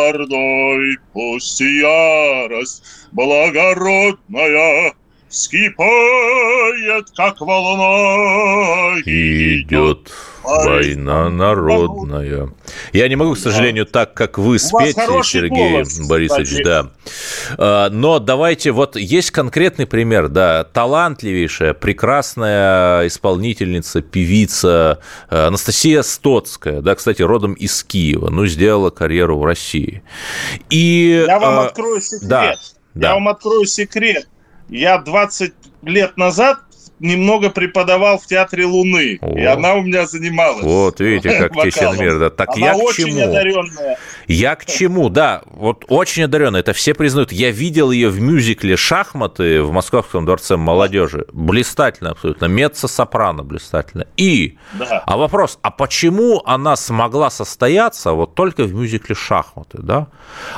ордой, 0.09 0.99
пусть 1.13 1.61
ярость 1.61 2.83
благородная 3.13 4.95
вскипает, 5.29 7.11
как 7.17 7.41
волна. 7.41 9.01
Идет 9.05 10.13
война 10.43 11.29
народная. 11.31 12.51
Я 12.93 13.09
не 13.09 13.17
могу, 13.17 13.35
к 13.35 13.39
сожалению, 13.39 13.87
так, 13.87 14.15
как 14.15 14.39
вы 14.39 14.59
спеть, 14.59 14.97
Сергей 15.25 15.73
голос, 15.73 16.01
Борисович, 16.09 16.49
кстати. 16.49 16.65
да. 16.65 16.91
А, 17.59 17.91
но 17.91 18.19
давайте, 18.19 18.73
вот 18.73 18.97
есть 18.97 19.31
конкретный 19.31 19.87
пример, 19.87 20.29
да, 20.29 20.65
талантливейшая, 20.65 21.75
прекрасная 21.75 23.07
исполнительница, 23.07 24.03
певица 24.03 24.99
а, 25.29 25.49
Анастасия 25.49 26.03
Стоцкая, 26.03 26.81
да, 26.81 26.95
кстати, 26.95 27.23
родом 27.23 27.55
из 27.55 27.83
Киева, 27.85 28.31
ну, 28.31 28.47
сделала 28.47 28.91
карьеру 28.91 29.39
в 29.39 29.45
России. 29.45 30.03
И, 30.71 31.25
Я 31.27 31.39
вам 31.39 31.59
а, 31.59 31.67
открою 31.67 32.01
секрет. 32.01 32.29
Да. 32.29 32.55
Да. 32.95 33.09
Я 33.09 33.15
вам 33.15 33.29
открою 33.29 33.65
секрет. 33.65 34.29
Я 34.69 34.99
20 34.99 35.53
лет 35.83 36.17
назад 36.17 36.59
немного 37.03 37.51
преподавал 37.51 38.19
в 38.19 38.27
Театре 38.27 38.65
Луны, 38.65 39.19
О. 39.21 39.39
и 39.39 39.45
она 39.45 39.75
у 39.75 39.83
меня 39.83 40.07
занималась. 40.07 40.63
Вот 40.63 41.01
видите, 41.01 41.39
как 41.39 41.53
тесен 41.63 41.99
мир. 41.99 42.19
Да. 42.19 42.31
Так 42.31 42.51
она 42.57 42.67
я 42.67 42.73
к 42.75 42.95
чему? 42.95 43.23
Одаренная. 43.23 43.99
Я 44.29 44.57
к 44.57 44.65
чему, 44.65 45.09
да, 45.09 45.43
вот 45.47 45.85
очень 45.89 46.25
одаренная, 46.25 46.61
это 46.61 46.73
все 46.73 46.95
признают. 46.95 47.33
Я 47.33 47.51
видел 47.51 47.91
ее 47.91 48.09
в 48.09 48.21
мюзикле 48.21 48.77
«Шахматы» 48.77 49.63
в 49.63 49.73
Московском 49.73 50.25
дворце 50.25 50.57
молодежи. 50.57 51.27
Блистательно 51.33 52.11
абсолютно, 52.11 52.47
меццо-сопрано 52.47 53.43
блистательно. 53.43 54.07
И, 54.17 54.57
да. 54.75 55.03
а 55.07 55.17
вопрос, 55.17 55.59
а 55.63 55.71
почему 55.71 56.43
она 56.47 56.77
смогла 56.77 57.31
состояться 57.31 58.13
вот 58.13 58.35
только 58.35 58.65
в 58.65 58.75
мюзикле 58.75 59.15
«Шахматы», 59.15 59.79
да? 59.83 60.07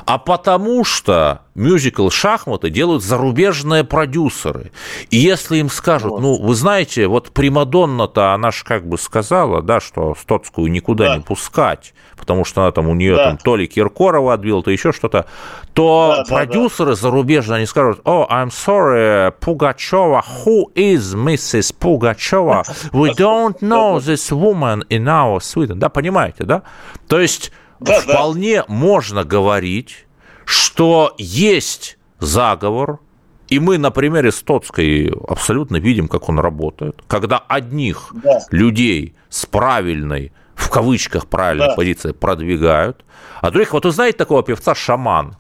А 0.07 0.19
потому 0.19 0.85
что 0.85 1.44
мюзикл 1.55 2.09
«Шахматы» 2.11 2.71
делают 2.71 3.03
зарубежные 3.03 3.85
продюсеры. 3.85 4.73
И 5.11 5.17
если 5.17 5.59
им 5.59 5.71
скажут, 5.71 6.13
вот. 6.13 6.21
ну, 6.21 6.41
вы 6.41 6.55
знаете, 6.55 7.07
вот 7.07 7.31
Примадонна-то, 7.31 8.33
она 8.33 8.51
же 8.51 8.65
как 8.65 8.87
бы 8.87 8.99
сказала, 8.99 9.63
да, 9.63 9.81
что 9.81 10.15
Стоцкую 10.15 10.71
никуда 10.71 11.09
да. 11.09 11.17
не 11.17 11.23
пускать, 11.23 11.95
потому 12.17 12.45
что 12.45 12.63
она 12.63 12.73
там 12.73 12.89
у 12.89 12.95
нее 12.95 13.17
да. 13.17 13.25
там 13.25 13.39
то 13.39 13.57
ли 13.57 13.67
Киркорова 13.67 14.35
отбила, 14.35 14.63
то 14.63 14.71
еще 14.71 14.93
что-то, 14.93 15.27
то 15.73 16.17
да, 16.19 16.25
продюсеры 16.25 16.91
да, 16.91 16.97
да. 16.97 17.01
зарубежные, 17.01 17.57
они 17.59 17.67
скажут, 17.67 18.01
oh, 18.05 18.29
I'm 18.29 18.51
sorry, 18.51 19.33
Пугачева, 19.41 20.25
who 20.45 20.73
is 20.75 21.15
Mrs. 21.15 21.75
Пугачева? 21.79 22.65
We 22.93 23.15
don't 23.17 23.61
know 23.61 23.99
this 23.99 24.31
woman 24.31 24.83
in 24.89 25.05
our 25.05 25.39
Sweden. 25.39 25.77
Да, 25.77 25.89
понимаете, 25.89 26.45
да? 26.45 26.63
То 27.09 27.21
есть 27.21 27.53
да, 27.81 28.01
вполне 28.01 28.59
да. 28.59 28.65
можно 28.69 29.25
говорить 29.25 30.04
что 30.45 31.15
есть 31.19 31.99
заговор, 32.19 33.01
и 33.49 33.59
мы 33.59 33.79
на 33.79 33.91
примере 33.91 34.33
Стоцкой 34.33 35.13
абсолютно 35.29 35.77
видим, 35.77 36.09
как 36.09 36.29
он 36.29 36.39
работает, 36.39 37.03
когда 37.07 37.39
одних 37.39 38.13
да. 38.15 38.41
людей 38.51 39.15
с 39.29 39.47
правильной, 39.47 40.33
в 40.55 40.71
кавычках 40.71 41.27
правильной 41.27 41.69
да. 41.69 41.75
позицией 41.75 42.15
продвигают, 42.15 43.05
а 43.41 43.51
других, 43.51 43.73
вот 43.73 43.85
вы 43.85 43.91
знаете 43.91 44.19
такого 44.19 44.43
певца 44.43 44.75
Шаман? 44.75 45.37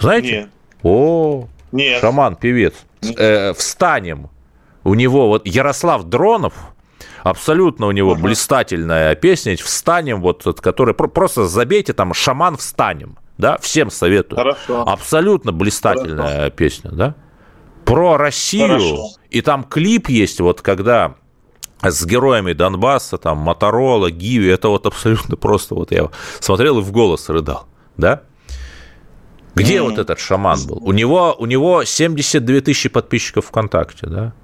Знаете? 0.00 0.40
Нет. 0.40 0.50
О, 0.82 1.48
Нет. 1.72 2.00
Шаман, 2.00 2.36
певец. 2.36 2.74
Э, 3.02 3.52
встанем. 3.52 4.30
У 4.84 4.94
него 4.94 5.28
вот 5.28 5.46
Ярослав 5.46 6.04
Дронов, 6.04 6.54
абсолютно 7.22 7.86
у 7.86 7.92
него 7.92 8.14
uh 8.14 8.20
блистательная 8.20 9.14
песня 9.16 9.56
«Встанем», 9.56 10.20
вот, 10.20 10.44
который 10.60 10.94
просто 10.94 11.46
забейте 11.46 11.92
там 11.92 12.14
«Шаман, 12.14 12.56
встанем» 12.56 13.18
да, 13.38 13.58
всем 13.58 13.90
советую. 13.90 14.38
Хорошо. 14.38 14.82
Абсолютно 14.82 15.52
блистательная 15.52 16.34
Хорошо. 16.34 16.50
песня, 16.50 16.90
да. 16.90 17.14
Про 17.84 18.16
Россию, 18.16 18.68
Хорошо. 18.68 19.10
и 19.30 19.40
там 19.42 19.62
клип 19.64 20.08
есть, 20.08 20.40
вот 20.40 20.60
когда 20.60 21.14
с 21.82 22.04
героями 22.04 22.52
Донбасса, 22.52 23.18
там, 23.18 23.38
Моторола, 23.38 24.10
Гиви, 24.10 24.48
это 24.48 24.68
вот 24.68 24.86
абсолютно 24.86 25.36
просто, 25.36 25.74
вот 25.74 25.92
я 25.92 26.10
смотрел 26.40 26.78
и 26.78 26.82
в 26.82 26.90
голос 26.90 27.28
рыдал, 27.28 27.66
да. 27.96 28.22
Где 29.54 29.76
mm-hmm. 29.76 29.82
вот 29.82 29.98
этот 29.98 30.18
шаман 30.18 30.58
был? 30.66 30.78
У 30.82 30.92
него, 30.92 31.34
у 31.38 31.46
него 31.46 31.84
72 31.84 32.60
тысячи 32.60 32.88
подписчиков 32.88 33.46
ВКонтакте, 33.46 34.06
да? 34.06 34.34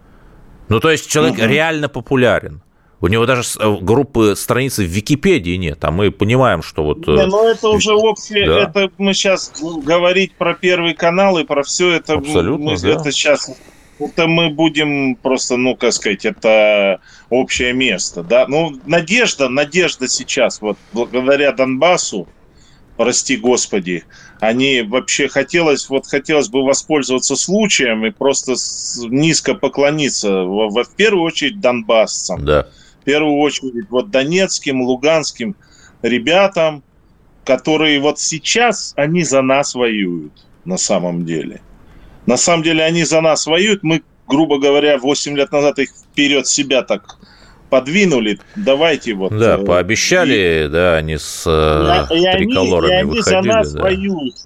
Ну, 0.69 0.81
то 0.81 0.91
есть 0.91 1.11
человек 1.11 1.39
mm-hmm. 1.39 1.49
реально 1.49 1.89
популярен. 1.89 2.63
У 3.03 3.09
него 3.09 3.27
даже 3.27 3.43
э, 3.59 3.77
группы 3.81 4.35
страницы 4.37 4.85
в 4.85 4.87
Википедии 4.87 5.57
нет, 5.57 5.85
а 5.85 5.91
мы 5.91 6.13
понимаем, 6.13 6.63
что 6.63 6.85
вот... 6.85 7.05
Не, 7.09 7.27
ну 7.27 7.49
это 7.49 7.69
уже 7.69 7.95
общее, 7.95 8.47
да. 8.47 8.61
это 8.61 8.93
мы 8.97 9.13
сейчас 9.13 9.53
говорить 9.61 10.35
про 10.35 10.55
Первый 10.55 10.95
канал 10.95 11.37
и 11.37 11.45
про 11.45 11.65
все 11.65 11.91
это... 11.91 12.15
Абсолютно, 12.15 12.71
мы, 12.71 12.79
да. 12.79 12.89
Это 12.91 13.11
сейчас 13.11 13.51
это 13.99 14.29
мы 14.29 14.51
будем 14.51 15.17
просто, 15.17 15.57
ну, 15.57 15.75
как 15.75 15.93
сказать, 15.93 16.25
это 16.25 17.01
общее 17.29 17.73
место, 17.73 18.23
да. 18.23 18.47
Ну, 18.47 18.79
надежда, 18.87 19.49
надежда 19.49 20.07
сейчас, 20.07 20.61
вот 20.61 20.79
благодаря 20.93 21.51
Донбассу, 21.51 22.29
прости 22.97 23.37
господи, 23.37 24.05
они 24.39 24.83
вообще 24.83 25.27
хотелось, 25.27 25.89
вот 25.89 26.07
хотелось 26.07 26.49
бы 26.49 26.65
воспользоваться 26.65 27.35
случаем 27.35 28.07
и 28.07 28.11
просто 28.11 28.55
низко 29.09 29.55
поклониться, 29.55 30.45
в, 30.45 30.85
в 30.85 30.95
первую 30.95 31.25
очередь, 31.25 31.61
донбассцам. 31.61 32.45
Да 32.45 32.69
в 33.03 33.05
первую 33.05 33.39
очередь 33.39 33.91
вот 33.91 34.11
донецким, 34.11 34.83
луганским 34.83 35.57
ребятам, 36.03 36.85
которые 37.45 37.99
вот 37.99 38.21
сейчас, 38.21 38.95
они 38.97 39.25
за 39.25 39.43
нас 39.43 39.75
воюют 39.75 40.33
на 40.65 40.77
самом 40.77 41.27
деле. 41.27 41.61
На 42.27 42.37
самом 42.37 42.63
деле 42.63 42.85
они 42.85 43.03
за 43.03 43.21
нас 43.21 43.47
воюют. 43.47 43.83
Мы, 43.83 44.03
грубо 44.29 44.61
говоря, 44.61 44.99
8 44.99 45.37
лет 45.37 45.51
назад 45.51 45.81
их 45.81 45.91
вперед 45.91 46.47
себя 46.47 46.83
так 46.83 47.19
подвинули, 47.71 48.39
давайте 48.55 49.15
вот... 49.15 49.37
Да, 49.37 49.57
э, 49.57 49.65
пообещали, 49.65 50.67
и, 50.67 50.69
да, 50.69 50.97
они 50.99 51.17
с 51.17 51.45
э, 51.47 52.15
и, 52.15 52.21
триколорами 52.37 52.95
они, 52.95 53.09
и 53.09 53.13
они 53.15 53.23
за 53.23 53.43
нас 53.43 53.73
да. 53.73 53.83
воюют. 53.83 54.37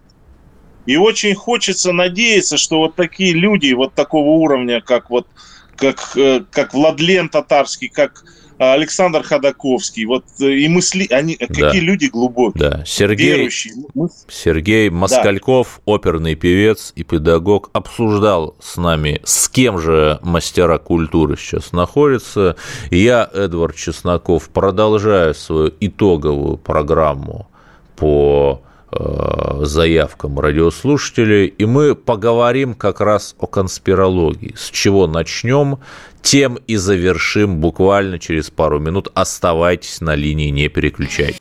И 0.87 0.97
очень 0.97 1.35
хочется 1.35 1.92
надеяться, 1.92 2.57
что 2.57 2.79
вот 2.79 2.95
такие 2.95 3.35
люди, 3.35 3.73
вот 3.73 3.95
такого 3.95 4.29
уровня, 4.29 4.81
как 4.81 5.11
вот 5.11 5.27
как, 5.77 6.16
э, 6.16 6.42
как 6.51 6.75
Владлен 6.75 7.29
Татарский, 7.29 7.88
как 7.88 8.25
Александр 8.59 9.23
Ходаковский, 9.23 10.05
вот 10.07 10.25
э, 10.40 10.51
и 10.51 10.69
мысли, 10.69 11.07
они 11.11 11.37
да. 11.38 11.47
какие 11.47 11.81
люди 11.81 12.07
глубокие, 12.07 12.71
да. 12.71 12.85
Сергей, 12.87 13.33
верующие. 13.33 13.75
Сергей 14.29 14.90
Москальков, 14.90 15.81
да. 15.87 15.92
оперный 15.92 16.35
певец 16.35 16.92
и 16.97 17.03
педагог, 17.03 17.71
обсуждал 17.73 18.57
с 18.61 18.77
нами, 18.77 19.21
с 19.25 19.49
кем 19.49 19.79
же 19.79 20.19
мастера 20.23 20.79
культуры 20.79 21.37
сейчас 21.37 21.73
находятся. 21.73 22.57
Я, 22.91 23.28
Эдвард 23.33 23.76
Чесноков, 23.76 24.49
продолжаю 24.49 25.35
свою 25.35 25.72
итоговую 25.80 26.57
программу 26.57 27.49
по 27.97 28.62
Э, 28.62 28.66
заявкам 28.91 30.39
радиослушателей, 30.39 31.47
и 31.47 31.64
мы 31.64 31.95
поговорим 31.95 32.74
как 32.74 33.01
раз 33.01 33.34
о 33.39 33.47
конспирологии. 33.47 34.55
С 34.57 34.70
чего 34.70 35.07
начнем, 35.07 35.78
тем 36.22 36.57
и 36.66 36.76
завершим 36.76 37.61
буквально 37.61 38.18
через 38.18 38.51
пару 38.51 38.78
минут. 38.78 39.09
Оставайтесь 39.14 40.01
на 40.01 40.14
линии, 40.14 40.51
не 40.51 40.68
переключайтесь. 40.68 41.41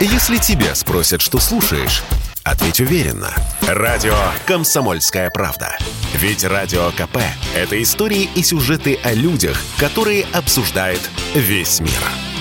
Если 0.00 0.36
тебя 0.36 0.74
спросят, 0.74 1.20
что 1.20 1.38
слушаешь, 1.38 2.02
Ответь 2.44 2.80
уверенно. 2.80 3.30
Радио 3.60 4.16
«Комсомольская 4.46 5.30
правда». 5.30 5.76
Ведь 6.14 6.44
Радио 6.44 6.90
КП– 6.90 7.18
это 7.54 7.80
истории 7.80 8.28
и 8.34 8.42
сюжеты 8.42 8.98
о 9.04 9.14
людях, 9.14 9.62
которые 9.78 10.26
обсуждает 10.32 11.00
весь 11.34 11.78
мир. 11.78 12.31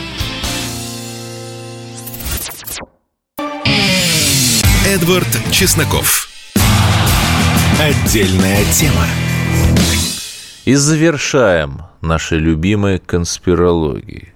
Эдвард 4.91 5.29
Чесноков. 5.53 6.27
Отдельная 7.79 8.61
тема. 8.73 9.05
И 10.65 10.73
завершаем 10.75 11.83
наши 12.01 12.37
любимые 12.37 12.99
конспирологии. 12.99 14.33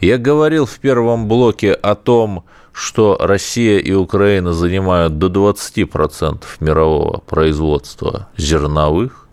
Я 0.00 0.18
говорил 0.18 0.66
в 0.66 0.80
первом 0.80 1.28
блоке 1.28 1.74
о 1.74 1.94
том, 1.94 2.44
что 2.72 3.16
Россия 3.20 3.78
и 3.78 3.92
Украина 3.92 4.52
занимают 4.52 5.18
до 5.18 5.28
20% 5.28 6.42
мирового 6.58 7.20
производства 7.20 8.26
зерновых, 8.36 9.28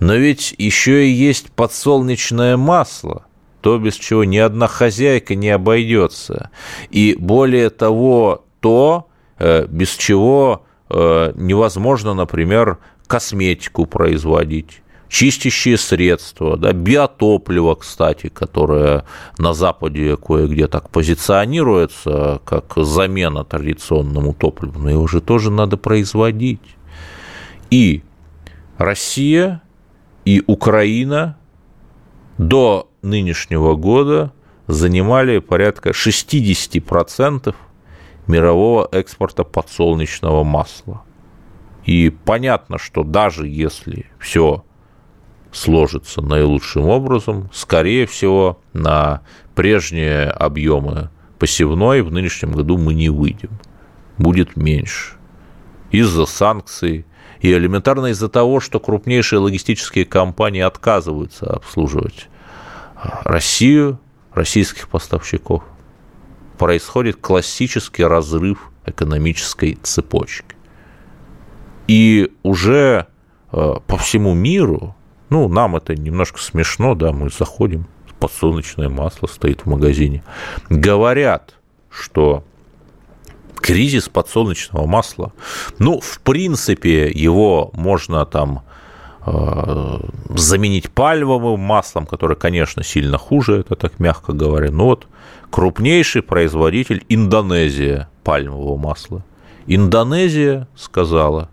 но 0.00 0.16
ведь 0.16 0.56
еще 0.58 1.06
и 1.06 1.12
есть 1.12 1.52
подсолнечное 1.52 2.56
масло, 2.56 3.26
то, 3.60 3.78
без 3.78 3.94
чего 3.94 4.24
ни 4.24 4.38
одна 4.38 4.66
хозяйка 4.66 5.36
не 5.36 5.50
обойдется. 5.50 6.50
И 6.90 7.14
более 7.16 7.70
того, 7.70 8.44
то, 8.58 9.08
без 9.68 9.90
чего 9.90 10.64
э, 10.90 11.32
невозможно, 11.36 12.14
например, 12.14 12.78
косметику 13.06 13.86
производить 13.86 14.80
чистящие 15.08 15.78
средства, 15.78 16.56
да, 16.56 16.72
биотопливо, 16.72 17.76
кстати, 17.76 18.28
которое 18.28 19.04
на 19.38 19.54
Западе 19.54 20.16
кое-где 20.16 20.66
так 20.66 20.90
позиционируется, 20.90 22.40
как 22.44 22.72
замена 22.76 23.44
традиционному 23.44 24.34
топливу, 24.34 24.80
но 24.80 24.90
его 24.90 25.06
же 25.06 25.20
тоже 25.20 25.52
надо 25.52 25.76
производить. 25.76 26.60
И 27.70 28.02
Россия 28.76 29.62
и 30.24 30.42
Украина 30.46 31.36
до 32.38 32.90
нынешнего 33.02 33.76
года 33.76 34.32
занимали 34.66 35.38
порядка 35.38 35.90
60% 35.90 37.54
мирового 38.26 38.88
экспорта 38.92 39.44
подсолнечного 39.44 40.44
масла. 40.44 41.02
И 41.84 42.10
понятно, 42.10 42.78
что 42.78 43.02
даже 43.02 43.46
если 43.46 44.06
все 44.18 44.64
сложится 45.52 46.20
наилучшим 46.20 46.88
образом, 46.88 47.48
скорее 47.52 48.06
всего, 48.06 48.60
на 48.72 49.22
прежние 49.54 50.26
объемы 50.26 51.10
посевной 51.38 52.02
в 52.02 52.10
нынешнем 52.10 52.52
году 52.52 52.78
мы 52.78 52.94
не 52.94 53.08
выйдем. 53.08 53.50
Будет 54.18 54.56
меньше. 54.56 55.14
Из-за 55.90 56.26
санкций 56.26 57.06
и 57.40 57.52
элементарно 57.52 58.06
из-за 58.06 58.28
того, 58.28 58.60
что 58.60 58.80
крупнейшие 58.80 59.38
логистические 59.38 60.06
компании 60.06 60.62
отказываются 60.62 61.46
обслуживать 61.46 62.28
а, 62.96 63.20
Россию, 63.24 64.00
российских 64.32 64.88
поставщиков. 64.88 65.62
Происходит 66.58 67.16
классический 67.16 68.04
разрыв 68.04 68.70
экономической 68.86 69.78
цепочки. 69.82 70.56
И 71.86 72.32
уже 72.42 73.06
а, 73.50 73.80
по 73.80 73.98
всему 73.98 74.34
миру 74.34 74.94
ну, 75.30 75.48
нам 75.48 75.74
это 75.74 75.96
немножко 75.96 76.40
смешно, 76.40 76.94
да, 76.94 77.10
мы 77.10 77.28
заходим, 77.28 77.86
подсолнечное 78.20 78.88
масло 78.88 79.26
стоит 79.26 79.62
в 79.62 79.66
магазине. 79.66 80.22
Говорят, 80.70 81.54
что 81.90 82.44
кризис 83.56 84.08
подсолнечного 84.08 84.86
масла, 84.86 85.32
ну, 85.78 86.00
в 86.00 86.20
принципе, 86.20 87.10
его 87.10 87.70
можно 87.72 88.24
там 88.26 88.62
э, 89.26 89.98
заменить 90.28 90.90
пальмовым 90.90 91.58
маслом, 91.58 92.06
которое, 92.06 92.36
конечно, 92.36 92.84
сильно 92.84 93.18
хуже, 93.18 93.60
это 93.60 93.74
так 93.74 93.98
мягко 93.98 94.32
говоря. 94.32 94.70
Но 94.70 94.86
вот 94.86 95.08
крупнейший 95.54 96.22
производитель 96.22 97.04
Индонезия 97.08 98.08
пальмового 98.24 98.76
масла. 98.76 99.24
Индонезия 99.66 100.66
сказала, 100.74 101.48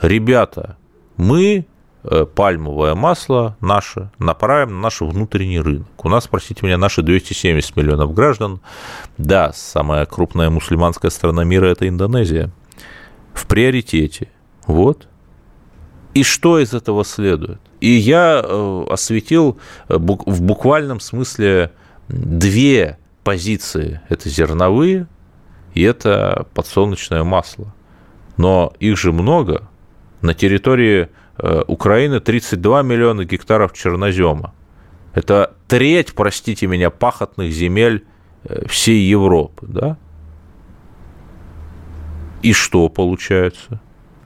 ребята, 0.00 0.76
мы 1.16 1.66
Э, 2.04 2.26
пальмовое 2.26 2.96
масло 2.96 3.56
наше 3.60 4.10
направим 4.18 4.74
на 4.74 4.80
наш 4.80 5.00
внутренний 5.00 5.60
рынок. 5.60 6.04
У 6.04 6.08
нас, 6.08 6.26
простите 6.26 6.66
меня, 6.66 6.76
наши 6.76 7.00
270 7.00 7.76
миллионов 7.76 8.12
граждан. 8.12 8.60
Да, 9.18 9.52
самая 9.52 10.04
крупная 10.06 10.50
мусульманская 10.50 11.12
страна 11.12 11.44
мира– 11.44 11.66
это 11.68 11.88
Индонезия. 11.88 12.50
В 13.34 13.46
приоритете. 13.46 14.30
Вот. 14.66 15.06
И 16.14 16.24
что 16.24 16.58
из 16.58 16.74
этого 16.74 17.04
следует? 17.04 17.60
И 17.80 17.90
я 17.90 18.42
э, 18.44 18.84
осветил 18.90 19.58
э, 19.88 19.96
в 19.96 20.42
буквальном 20.42 20.98
смысле 20.98 21.70
две 22.08 22.98
позиции. 23.24 24.00
Это 24.08 24.28
зерновые 24.28 25.06
и 25.74 25.82
это 25.82 26.46
подсолнечное 26.54 27.24
масло. 27.24 27.74
Но 28.36 28.72
их 28.78 28.98
же 28.98 29.12
много. 29.12 29.68
На 30.20 30.34
территории 30.34 31.08
Э, 31.38 31.62
Украины 31.66 32.20
32 32.20 32.82
миллиона 32.82 33.24
гектаров 33.24 33.72
чернозема. 33.72 34.54
Это 35.14 35.54
треть, 35.66 36.14
простите 36.14 36.66
меня, 36.66 36.90
пахотных 36.90 37.52
земель 37.52 38.06
э, 38.44 38.66
всей 38.68 39.00
Европы, 39.08 39.66
да? 39.66 39.96
И 42.42 42.52
что 42.52 42.88
получается? 42.88 43.80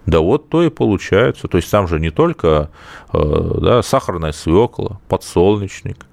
Да 0.04 0.20
вот 0.20 0.48
то 0.48 0.62
и 0.62 0.70
получается. 0.70 1.48
То 1.48 1.58
есть 1.58 1.70
там 1.70 1.88
же 1.88 2.00
не 2.00 2.10
только 2.10 2.70
э, 3.12 3.58
да, 3.62 3.82
сахарная 3.82 4.32
свекла, 4.32 5.00
подсолнечник, 5.08 6.06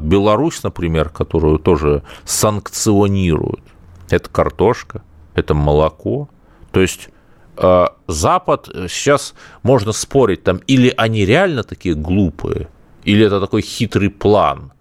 Беларусь, 0.00 0.62
например, 0.62 1.10
которую 1.10 1.58
тоже 1.58 2.02
санкционируют, 2.24 3.60
это 4.08 4.28
картошка, 4.30 5.02
это 5.34 5.54
молоко. 5.54 6.28
То 6.72 6.80
есть 6.80 7.10
Э, 7.58 7.86
Запад 8.06 8.68
э, 8.72 8.86
сейчас 8.88 9.34
можно 9.62 9.92
спорить, 9.92 10.44
там, 10.44 10.58
или 10.68 10.94
они 10.96 11.26
реально 11.26 11.64
такие 11.64 11.94
глупые, 11.94 12.68
или 13.04 13.26
это 13.26 13.40
такой 13.40 13.62
хитрый 13.62 14.10
план, 14.10 14.72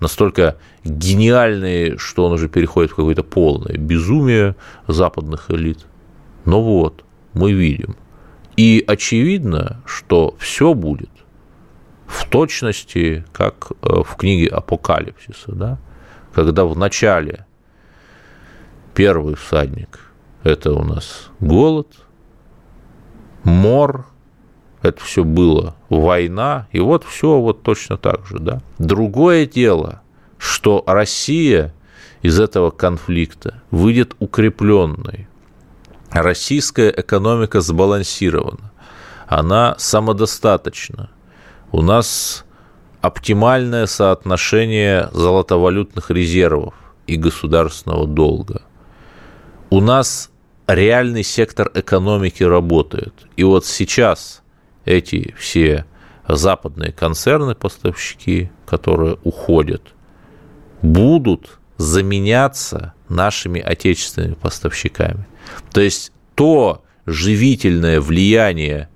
настолько 0.00 0.56
гениальный, 0.84 1.96
что 1.98 2.26
он 2.26 2.32
уже 2.32 2.48
переходит 2.48 2.90
в 2.90 2.96
какое-то 2.96 3.22
полное 3.22 3.76
безумие 3.76 4.56
западных 4.88 5.50
элит. 5.50 5.86
Но 6.44 6.62
вот, 6.62 7.04
мы 7.32 7.52
видим. 7.52 7.94
И 8.56 8.82
очевидно, 8.86 9.82
что 9.86 10.34
все 10.38 10.74
будет 10.74 11.10
в 12.06 12.28
точности, 12.28 13.24
как 13.32 13.70
э, 13.82 14.02
в 14.02 14.16
книге 14.16 14.48
Апокалипсиса, 14.48 15.52
да? 15.52 15.78
когда 16.34 16.64
в 16.64 16.76
начале 16.76 17.46
первый 18.94 19.34
всадник– 19.36 20.00
это 20.42 20.72
у 20.72 20.82
нас 20.82 21.30
голод– 21.40 21.88
мор, 23.46 24.06
это 24.82 25.02
все 25.02 25.24
было, 25.24 25.76
война, 25.88 26.66
и 26.72 26.80
вот 26.80 27.04
все 27.04 27.38
вот 27.40 27.62
точно 27.62 27.96
так 27.96 28.26
же, 28.26 28.38
да. 28.38 28.60
Другое 28.78 29.46
дело, 29.46 30.02
что 30.36 30.82
Россия 30.86 31.72
из 32.22 32.40
этого 32.40 32.70
конфликта 32.70 33.62
выйдет 33.70 34.14
укрепленной. 34.18 35.28
Российская 36.10 36.90
экономика 36.90 37.60
сбалансирована, 37.60 38.72
она 39.26 39.76
самодостаточна. 39.78 41.10
У 41.72 41.82
нас 41.82 42.44
оптимальное 43.00 43.86
соотношение 43.86 45.08
золотовалютных 45.12 46.10
резервов 46.10 46.74
и 47.06 47.16
государственного 47.16 48.06
долга. 48.06 48.62
У 49.70 49.80
нас 49.80 50.30
реальный 50.66 51.22
сектор 51.22 51.70
экономики 51.74 52.42
работает. 52.42 53.14
И 53.36 53.44
вот 53.44 53.66
сейчас 53.66 54.42
эти 54.84 55.34
все 55.38 55.84
западные 56.28 56.92
концерны, 56.92 57.54
поставщики, 57.54 58.50
которые 58.66 59.18
уходят, 59.22 59.82
будут 60.82 61.58
заменяться 61.76 62.94
нашими 63.08 63.60
отечественными 63.60 64.34
поставщиками. 64.34 65.26
То 65.72 65.80
есть 65.80 66.12
то 66.34 66.82
живительное 67.06 68.00
влияние 68.00 68.88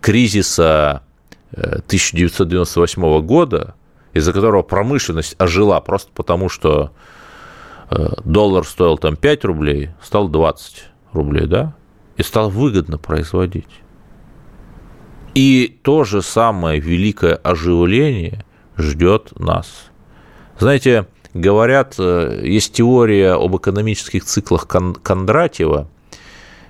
кризиса 0.00 1.03
1998 1.56 3.04
э, 3.04 3.20
года, 3.20 3.74
из-за 4.12 4.32
которого 4.32 4.62
промышленность 4.62 5.34
ожила 5.38 5.80
просто 5.80 6.10
потому, 6.14 6.48
что 6.48 6.92
э, 7.90 8.08
доллар 8.24 8.64
стоил 8.66 8.98
там 8.98 9.16
5 9.16 9.44
рублей, 9.44 9.90
стал 10.02 10.28
20 10.28 10.84
рублей, 11.12 11.46
да, 11.46 11.74
и 12.16 12.22
стало 12.22 12.48
выгодно 12.48 12.98
производить. 12.98 13.68
И 15.34 15.80
то 15.82 16.04
же 16.04 16.22
самое 16.22 16.78
великое 16.78 17.34
оживление 17.34 18.44
ждет 18.76 19.32
нас. 19.38 19.90
Знаете, 20.58 21.06
говорят, 21.34 21.96
э, 21.98 22.40
есть 22.44 22.74
теория 22.74 23.32
об 23.32 23.56
экономических 23.56 24.24
циклах 24.24 24.68
Кондратьева. 24.68 25.88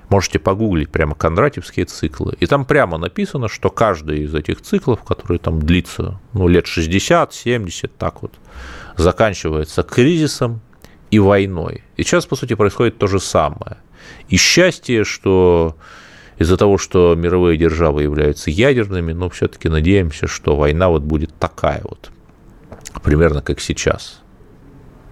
Можете 0.08 0.38
погуглить 0.38 0.90
прямо 0.90 1.14
кондратьевские 1.14 1.86
циклы. 1.86 2.36
И 2.40 2.46
там 2.46 2.64
прямо 2.64 2.98
написано, 2.98 3.48
что 3.48 3.70
каждый 3.70 4.24
из 4.24 4.34
этих 4.34 4.60
циклов, 4.60 5.02
который 5.02 5.38
там 5.38 5.60
длится 5.60 6.20
ну, 6.32 6.46
лет 6.48 6.66
60, 6.66 7.32
70, 7.32 7.96
так 7.96 8.22
вот, 8.22 8.34
заканчивается 8.96 9.82
кризисом 9.82 10.60
и 11.10 11.18
войной. 11.18 11.84
И 11.96 12.02
сейчас, 12.02 12.26
по 12.26 12.36
сути, 12.36 12.54
происходит 12.54 12.98
то 12.98 13.06
же 13.06 13.18
самое. 13.18 13.78
И 14.28 14.36
счастье, 14.36 15.04
что 15.04 15.76
из-за 16.38 16.56
того, 16.56 16.78
что 16.78 17.14
мировые 17.14 17.56
державы 17.56 18.02
являются 18.02 18.50
ядерными, 18.50 19.12
но 19.12 19.28
все-таки 19.30 19.68
надеемся, 19.68 20.26
что 20.26 20.56
война 20.56 20.88
вот 20.88 21.02
будет 21.02 21.32
такая 21.38 21.80
вот, 21.84 22.10
примерно 23.02 23.40
как 23.40 23.60
сейчас. 23.60 24.20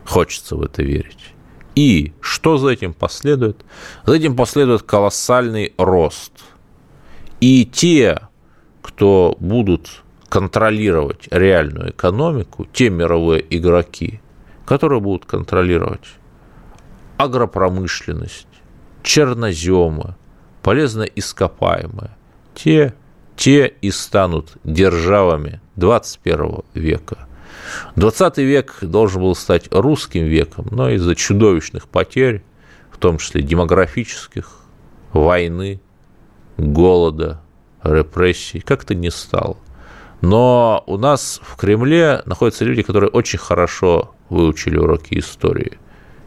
Хочется 0.04 0.56
в 0.56 0.62
это 0.62 0.82
верить. 0.82 1.32
И 1.74 2.12
что 2.32 2.56
за 2.56 2.70
этим 2.70 2.94
последует? 2.94 3.62
За 4.06 4.14
этим 4.14 4.34
последует 4.34 4.82
колоссальный 4.82 5.74
рост. 5.76 6.32
И 7.40 7.66
те, 7.66 8.20
кто 8.80 9.36
будут 9.38 10.02
контролировать 10.30 11.28
реальную 11.30 11.90
экономику, 11.90 12.66
те 12.72 12.88
мировые 12.88 13.44
игроки, 13.54 14.22
которые 14.64 15.00
будут 15.00 15.26
контролировать 15.26 16.08
агропромышленность, 17.18 18.48
черноземы, 19.02 20.14
полезно 20.62 21.02
ископаемые, 21.02 22.16
те, 22.54 22.94
те 23.36 23.66
и 23.66 23.90
станут 23.90 24.56
державами 24.64 25.60
21 25.76 26.62
века– 26.72 27.28
20 27.96 28.38
век 28.38 28.78
должен 28.82 29.22
был 29.22 29.34
стать 29.34 29.68
русским 29.70 30.24
веком, 30.24 30.66
но 30.70 30.90
из-за 30.90 31.14
чудовищных 31.14 31.88
потерь, 31.88 32.42
в 32.90 32.98
том 32.98 33.18
числе 33.18 33.42
демографических, 33.42 34.60
войны, 35.12 35.80
голода, 36.56 37.40
репрессий, 37.82 38.60
как-то 38.60 38.94
не 38.94 39.10
стал. 39.10 39.58
Но 40.20 40.84
у 40.86 40.96
нас 40.96 41.40
в 41.42 41.56
Кремле 41.56 42.22
находятся 42.26 42.64
люди, 42.64 42.82
которые 42.82 43.10
очень 43.10 43.38
хорошо 43.38 44.14
выучили 44.28 44.78
уроки 44.78 45.18
истории. 45.18 45.78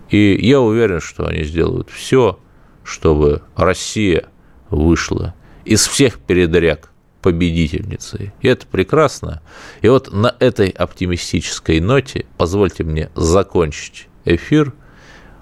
И 0.09 0.37
я 0.45 0.59
уверен, 0.59 0.99
что 0.99 1.25
они 1.25 1.43
сделают 1.43 1.89
все, 1.89 2.39
чтобы 2.83 3.41
Россия 3.55 4.27
вышла 4.69 5.33
из 5.63 5.87
всех 5.87 6.19
передряг 6.19 6.91
победительницей. 7.25 8.33
И 8.41 8.47
это 8.47 8.67
прекрасно. 8.67 9.41
И 9.81 9.87
вот 9.89 10.13
на 10.13 10.35
этой 10.37 10.69
оптимистической 10.69 11.79
ноте 11.79 12.27
позвольте 12.37 12.83
мне 12.83 13.09
закончить 13.15 14.09
эфир. 14.25 14.73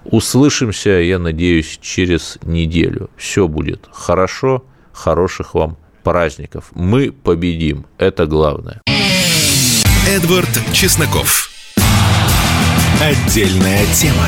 Услышимся, 0.06 0.92
я 0.92 1.18
надеюсь, 1.18 1.78
через 1.82 2.38
неделю. 2.42 3.10
Все 3.18 3.48
будет 3.48 3.86
хорошо. 3.92 4.64
Хороших 4.94 5.52
вам 5.52 5.76
праздников. 6.02 6.70
Мы 6.74 7.12
победим. 7.12 7.84
Это 7.98 8.24
главное. 8.24 8.80
Эдвард 10.08 10.48
Чесноков. 10.72 11.50
Отдельная 12.98 13.84
тема. 13.92 14.26